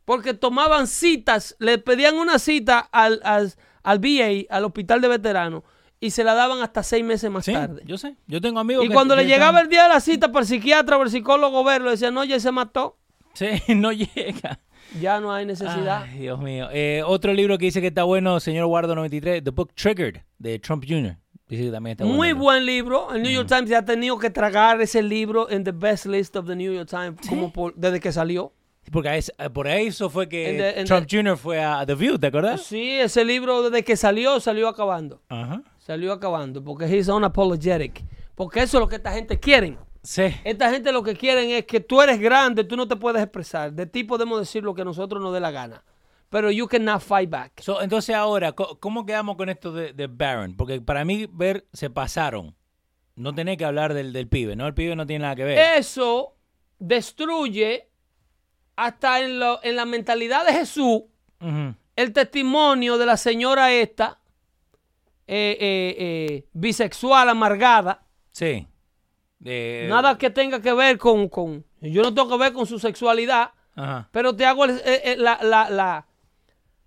[0.05, 3.53] Porque tomaban citas, le pedían una cita al, al,
[3.83, 5.63] al VA, al hospital de veteranos,
[5.99, 7.81] y se la daban hasta seis meses más Sí, tarde.
[7.85, 8.15] yo sé.
[8.27, 10.31] Yo tengo amigos Y que- cuando que le llegaba están- el día de la cita
[10.31, 12.97] para el psiquiatra o el psicólogo verlo, decían, no, ya se mató.
[13.33, 14.59] Sí, no llega.
[14.99, 16.03] Ya no hay necesidad.
[16.03, 16.67] Ay, Dios mío.
[16.71, 20.57] Eh, otro libro que dice que está bueno, señor Guardo 93, The Book Triggered, de
[20.59, 21.15] Trump Jr.
[21.47, 22.39] Dice que también está Muy bueno.
[22.39, 23.13] buen libro.
[23.13, 26.35] El New York Times ya ha tenido que tragar ese libro en the best list
[26.35, 28.53] of the New York Times como por- desde que salió.
[28.91, 31.37] Porque es- eh, por eso fue que the- Trump the- Jr.
[31.37, 32.61] fue a The View, ¿te acuerdas?
[32.63, 35.21] Sí, ese libro desde que salió, salió acabando.
[35.29, 35.61] Ajá.
[35.89, 38.03] Salió acabando porque he's unapologetic.
[38.35, 39.75] Porque eso es lo que esta gente quiere.
[40.03, 40.25] Sí.
[40.43, 43.73] Esta gente lo que quieren es que tú eres grande, tú no te puedes expresar.
[43.73, 45.83] De ti podemos decir lo que nosotros nos dé la gana.
[46.29, 47.59] Pero you cannot fight back.
[47.61, 50.55] So, entonces ahora, ¿cómo quedamos con esto de, de Barron?
[50.55, 52.55] Porque para mí ver se pasaron.
[53.15, 54.67] No tenés que hablar del, del pibe, ¿no?
[54.67, 55.57] El pibe no tiene nada que ver.
[55.79, 56.35] Eso
[56.77, 57.89] destruye
[58.75, 61.01] hasta en, lo- en la mentalidad de Jesús
[61.95, 64.19] el testimonio de la señora esta,
[65.31, 68.03] eh, eh, eh, bisexual, amargada.
[68.31, 68.67] Sí.
[69.87, 73.51] Nada que tenga que ver con, con- Yo no tengo que ver con su sexualidad,
[73.75, 74.09] Ajá.
[74.11, 74.81] pero te hago el-
[75.23, 76.07] la, la, la,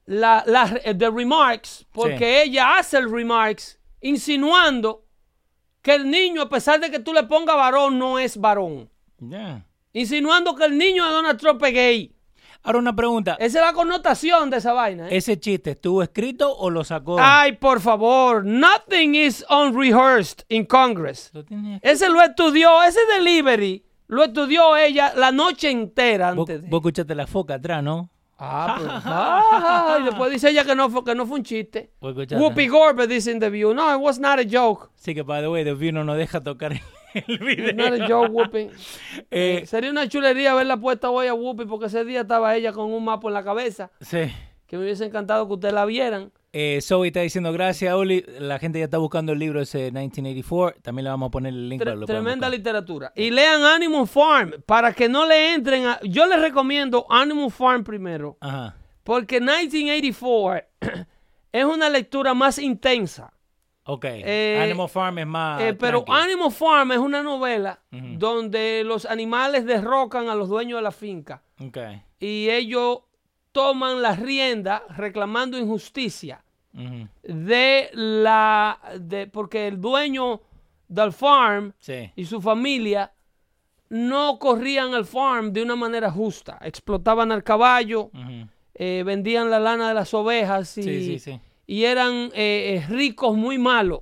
[0.07, 5.07] la, la- the remarks, porque ella hace el remarks insinuando
[5.81, 8.91] que el niño, a pesar de que tú le pongas varón, no es varón.
[9.93, 12.17] Insinuando que el niño de Donald Trump es gay.
[12.65, 13.37] Ahora una pregunta.
[13.41, 15.09] Esa es la connotación de esa vaina.
[15.09, 15.17] ¿eh?
[15.17, 17.17] ¿Ese chiste estuvo escrito o lo sacó?
[17.19, 21.31] Ay, por favor, nothing is unrehearsed in Congress.
[21.33, 21.45] Lo
[21.83, 26.69] Ese lo estudió, ese delivery lo estudió ella la noche entera Vos, antes de.
[26.69, 28.11] vos escuchaste la foca atrás, ¿no?
[28.39, 31.93] Ah, pues, ah, y después dice ella que no fue, que no fue un chiste.
[32.01, 32.37] Escuchaste.
[32.37, 34.91] Whoopi Goldberg dice in the view, no, it was not a joke.
[34.97, 36.73] Sí, que by the way, The View no nos deja tocar
[37.27, 38.29] el video.
[38.29, 38.69] Whoopi.
[39.31, 42.93] Eh, Sería una chulería verla puesta hoy a Whoopi porque ese día estaba ella con
[42.93, 43.91] un mapa en la cabeza.
[44.01, 44.31] sí.
[44.67, 46.33] Que me hubiese encantado que ustedes la vieran.
[46.55, 48.25] Eh, Zoe está diciendo gracias, Oli.
[48.39, 50.81] La gente ya está buscando el libro ese 1984.
[50.81, 53.13] También le vamos a poner el link Tre- para lo tremenda literatura.
[53.15, 56.01] Y lean Animal Farm para que no le entren a...
[56.05, 58.39] Yo les recomiendo Animal Farm primero.
[58.41, 58.75] Ajá.
[59.05, 60.67] Porque 1984
[61.53, 63.31] es una lectura más intensa.
[63.85, 64.05] Ok.
[64.09, 65.61] Eh, Animal Farm es más.
[65.61, 66.05] Eh, pero.
[66.09, 71.43] Animal Farm es una novela donde los animales derrocan a los dueños de la finca.
[71.61, 71.79] Ok.
[72.21, 73.01] Y ellos
[73.51, 76.45] toman las riendas reclamando injusticia
[77.23, 78.79] de la...
[79.01, 80.41] De, porque el dueño
[80.89, 82.11] del farm Sí.
[82.17, 83.13] y su familia
[83.91, 86.59] no corrían el farm de una manera justa.
[86.63, 88.11] Explotaban al caballo,
[88.75, 91.41] eh, vendían la lana de las ovejas y, Sí, sí, sí.
[91.67, 94.01] Y eran eh, eh, ricos muy malos.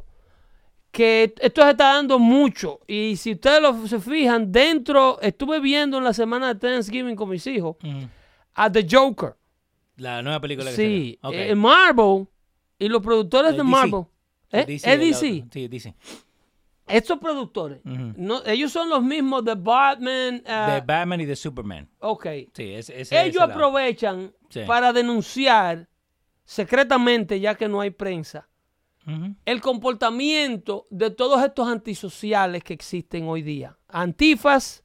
[0.90, 2.80] Que esto se está dando mucho.
[2.88, 7.28] Y si ustedes lo, se fijan, dentro, estuve viendo en la semana de Thanksgiving con
[7.28, 8.08] mis hijos Ujú.
[8.54, 9.36] a The Joker.
[9.98, 12.26] La nueva película que Sí, eh, Marvel
[12.78, 13.70] y los productores Es de DC.
[13.70, 14.04] Marvel.
[14.50, 14.64] ¿eh?
[14.66, 15.32] DC, Es el DC.
[15.38, 15.48] otro.
[15.52, 15.94] Sí, DC.
[16.88, 20.42] Estos productores, no, ellos son los mismos de Batman.
[20.44, 21.88] ah, De Batman y de Superman.
[22.00, 22.26] ok.
[22.52, 22.74] Sí,
[23.12, 24.62] Ellos aprovechan Sí.
[24.66, 25.86] para denunciar
[26.54, 28.48] secretamente, ya que no hay prensa,
[29.44, 33.78] el comportamiento de todos estos antisociales que existen hoy día.
[33.88, 34.82] Antifas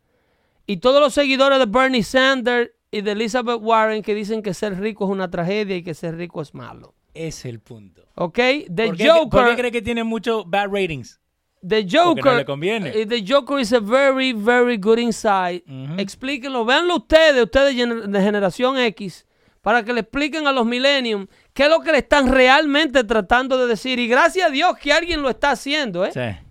[0.68, 4.80] y todos los seguidores de Bernie Sanders y de Elizabeth Warren que dicen que ser
[4.80, 6.94] rico es una tragedia y que ser rico es malo.
[7.16, 8.04] Es el punto.
[8.16, 8.36] ¿Ok?
[8.74, 9.30] The ¿Por qué, Joker.
[9.30, 11.20] por qué cree que tiene muchos bad ratings?
[11.68, 12.26] The Joker.
[12.26, 12.90] No le conviene.
[12.94, 15.64] eh, The Joker is a very, very good insight.
[15.98, 16.64] Explíquenlo.
[16.64, 19.26] Véanlo ustedes, ustedes de generación X,
[19.62, 23.58] para que le expliquen a los millennials qué es lo que le están realmente tratando
[23.58, 23.98] de decir.
[23.98, 26.12] Y gracias a Dios que alguien lo está haciendo, ¿eh?
[26.12, 26.46] Sí.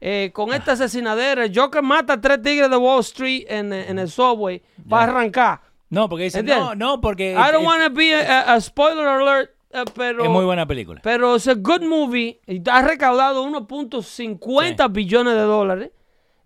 [0.00, 1.44] Eh, con esta asesinadera.
[1.44, 5.60] El Joker mata a tres tigres de Wall Street en, en el subway para arrancar.
[5.90, 6.64] No, porque dice, ¿Entiendes?
[6.64, 10.24] no, no, porque I don't want to be a, a spoiler alert, eh, pero...
[10.24, 11.00] es muy buena película.
[11.04, 12.40] Pero es a good movie.
[12.70, 15.90] Ha recaudado 1.50 billones de dólares.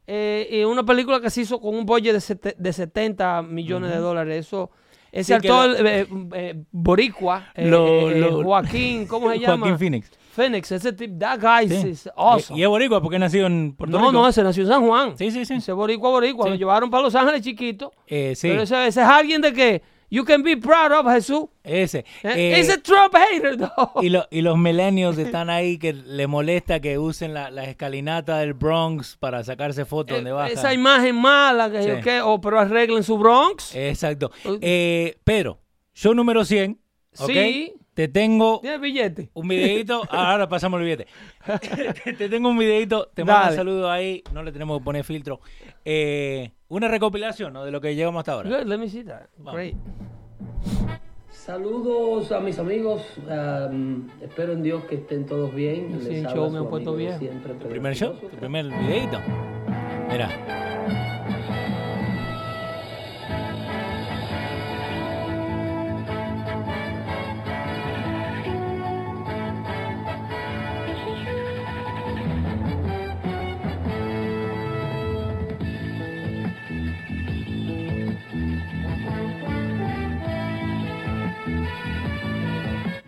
[0.09, 3.99] Eh, y una película que se hizo con un budget de, de 70 millones de
[3.99, 4.47] dólares.
[4.47, 4.72] Eso,
[5.17, 9.59] ese Sí, actor eh, eh, boricua, eh, Lo- lo- Joaquín, ¿cómo se llama?
[9.59, 10.11] Joaquín Phoenix.
[10.35, 11.89] Phoenix, ese tipo, that guy Sí.
[11.89, 12.59] is awesome.
[12.59, 14.12] Y, y es boricua porque nació en Puerto no, Rico.
[14.21, 15.17] no, ese nació en San Juan.
[15.17, 15.55] Sí, sí, sí.
[15.55, 16.45] Ese boricua, boricua.
[16.45, 16.51] Sí.
[16.51, 17.91] Lo llevaron para Los Ángeles chiquito.
[18.07, 21.46] Eh, sí, Pero ese, ese es alguien de que you can be proud of, Jesús.
[21.64, 21.98] ese.
[22.22, 24.02] Eh, Eh, He's a Trump hater, though.
[24.02, 28.40] y, lo- y los millennials están ahí que le molesta que usen la- las escalinatas
[28.40, 30.52] del Bronx para sacarse fotos donde Eh, bajan.
[30.52, 32.11] Esa imagen mala, que, Sí.
[32.22, 33.74] oh, pero arreglen su Bronx.
[33.74, 34.30] Exacto.
[34.44, 34.59] Uh.
[34.61, 35.59] Eh, pero,
[35.94, 36.78] show número 100,
[37.18, 37.30] ¿ok?
[37.30, 37.72] Sí.
[37.94, 39.30] Te tengo Tiene billete.
[39.32, 40.02] un videito.
[40.11, 41.07] ahora pasamos el billete.
[42.18, 43.11] te tengo un videito.
[43.14, 44.22] Te mando un saludo ahí.
[44.34, 45.40] No le tenemos que poner filtro.
[45.82, 47.64] Eh, una recopilación ¿no?
[47.64, 48.51] de lo que llevamos hasta ahora.
[48.51, 49.27] Good, let me see that.
[49.39, 49.77] Great.
[51.31, 53.03] Saludos a mis amigos.
[53.29, 55.97] um, espero en Dios que estén todos bien.
[56.03, 57.41] Sí, Les show me han puesto puesto bien.
[57.61, 58.14] ¿Tu primer show?
[58.14, 59.19] ¿Tu primer videito?
[60.11, 61.36] Mira.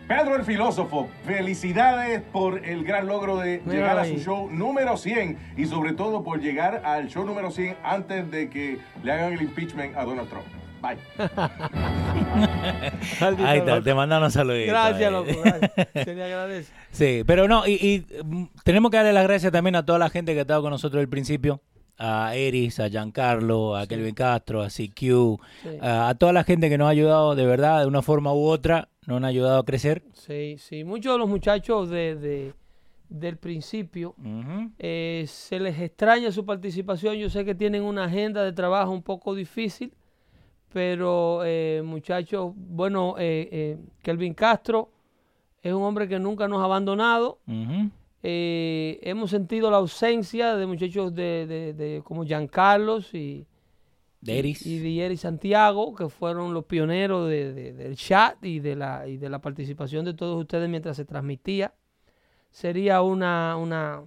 [0.09, 4.97] Pedro el filósofo, felicidades por el gran logro de Mira llegar a su show número
[4.97, 9.33] 100 y sobre todo por llegar al show número 100 antes de que le hagan
[9.33, 10.47] el impeachment a Donald Trump.
[10.81, 10.97] Bye.
[13.45, 14.63] Ahí está, te mandaron saludos.
[14.65, 15.29] Gracias, loco.
[15.43, 15.71] Gracias.
[15.93, 16.73] Se le agradece.
[16.91, 20.09] Sí, pero no, y, y, mm, tenemos que darle las gracias también a toda la
[20.09, 21.61] gente que ha estado con nosotros desde el principio.
[22.01, 24.97] A Eris, a Giancarlo, a Kelvin Castro, a CQ,
[25.63, 25.69] Sí.
[25.81, 28.45] a, a toda la gente que nos ha ayudado de verdad, de una forma u
[28.45, 30.03] otra, nos han ayudado a crecer.
[30.13, 30.83] Sí, sí.
[30.85, 32.53] Muchos de los muchachos de, de-
[33.09, 34.13] del principio
[34.77, 37.15] eh, se les extraña su participación.
[37.15, 39.91] Yo sé que tienen una agenda de trabajo un poco difícil,
[40.71, 44.89] pero eh, muchachos, bueno, eh, eh, Kelvin Castro
[45.63, 47.39] es un hombre que nunca nos ha abandonado.
[48.21, 53.47] Eh, hemos sentido la ausencia de muchachos de, de- de- como Giancarlos y,
[54.19, 54.65] De Eris.
[54.65, 59.17] y Dieri Santiago, que fueron los pioneros de- de- del chat y de, la, y
[59.17, 61.73] de la participación de todos ustedes mientras se transmitía.
[62.51, 64.03] Sería una, una,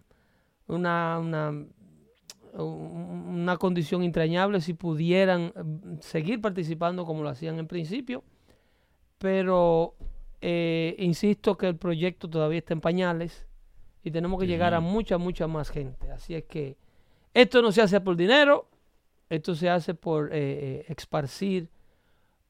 [0.66, 7.66] una, una, un- una condición entrañable si pudieran eh, seguir participando como lo hacían en
[7.66, 8.22] principio.
[9.18, 9.94] pero
[10.40, 13.46] eh, insisto que el proyecto todavía está en pañales
[14.02, 16.10] y tenemos que llegar a mucha, mucha más gente.
[16.10, 16.76] Así es que
[17.34, 18.68] esto no se hace por dinero,
[19.28, 21.70] esto se hace por eh, eh, esparcir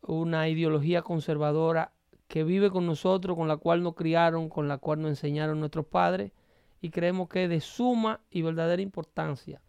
[0.02, 1.92] una ideología conservadora
[2.26, 5.86] que vive con nosotros, con la cual nos criaron, con la cual nos enseñaron nuestros
[5.86, 6.32] padres
[6.80, 9.60] y creemos que es de suma y verdadera importancia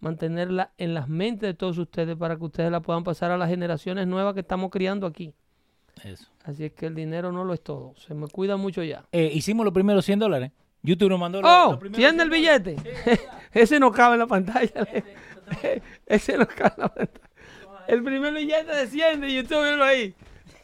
[0.00, 3.48] mantenerla en las mentes de todos ustedes para que ustedes la puedan pasar a las
[3.48, 5.34] generaciones nuevas que estamos criando aquí.
[6.04, 6.28] Eso.
[6.44, 7.94] Así es que el dinero no lo es todo.
[7.96, 9.04] Se me cuida mucho ya.
[9.12, 10.52] Eh, hicimos los primeros 100 dólares.
[10.86, 11.78] YouTube nos mandó ¡Oh!
[11.92, 12.30] ¿Tiene el 100 dólares.
[12.30, 13.20] billete?
[13.52, 14.86] Ese no cabe en la pantalla.
[16.06, 17.20] Ese no cabe en la pantalla.
[17.88, 20.14] El primer billete de 100 de YouTube, míralo ahí.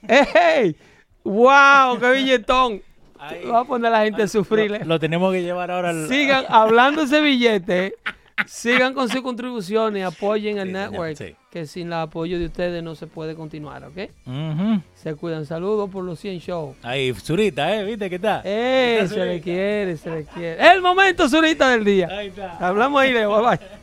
[0.08, 0.76] ¡Ey!
[1.24, 1.98] ¡Wow!
[2.00, 2.82] ¡Qué billetón!
[3.18, 3.44] Ahí.
[3.44, 4.70] Va a poner a la gente a sufrir.
[4.70, 6.08] Lo, lo tenemos que llevar ahora al...
[6.08, 7.94] Sigan hablando ese billete.
[8.46, 13.06] Sigan con sus contribuciones, apoyen el network, que sin el apoyo de ustedes no se
[13.06, 13.98] puede continuar, ¿ok?
[14.94, 15.46] Se cuidan.
[15.46, 16.76] Saludos por los 100 shows.
[16.82, 17.84] Ahí, Zurita, ¿eh?
[17.84, 18.42] ¿Viste qué está?
[18.44, 20.72] Eh, se le quiere, se le quiere.
[20.72, 22.08] El momento, Zurita, del día.
[22.58, 23.30] Hablamos ahí, Leo.
[23.30, 23.82] Bye, bye.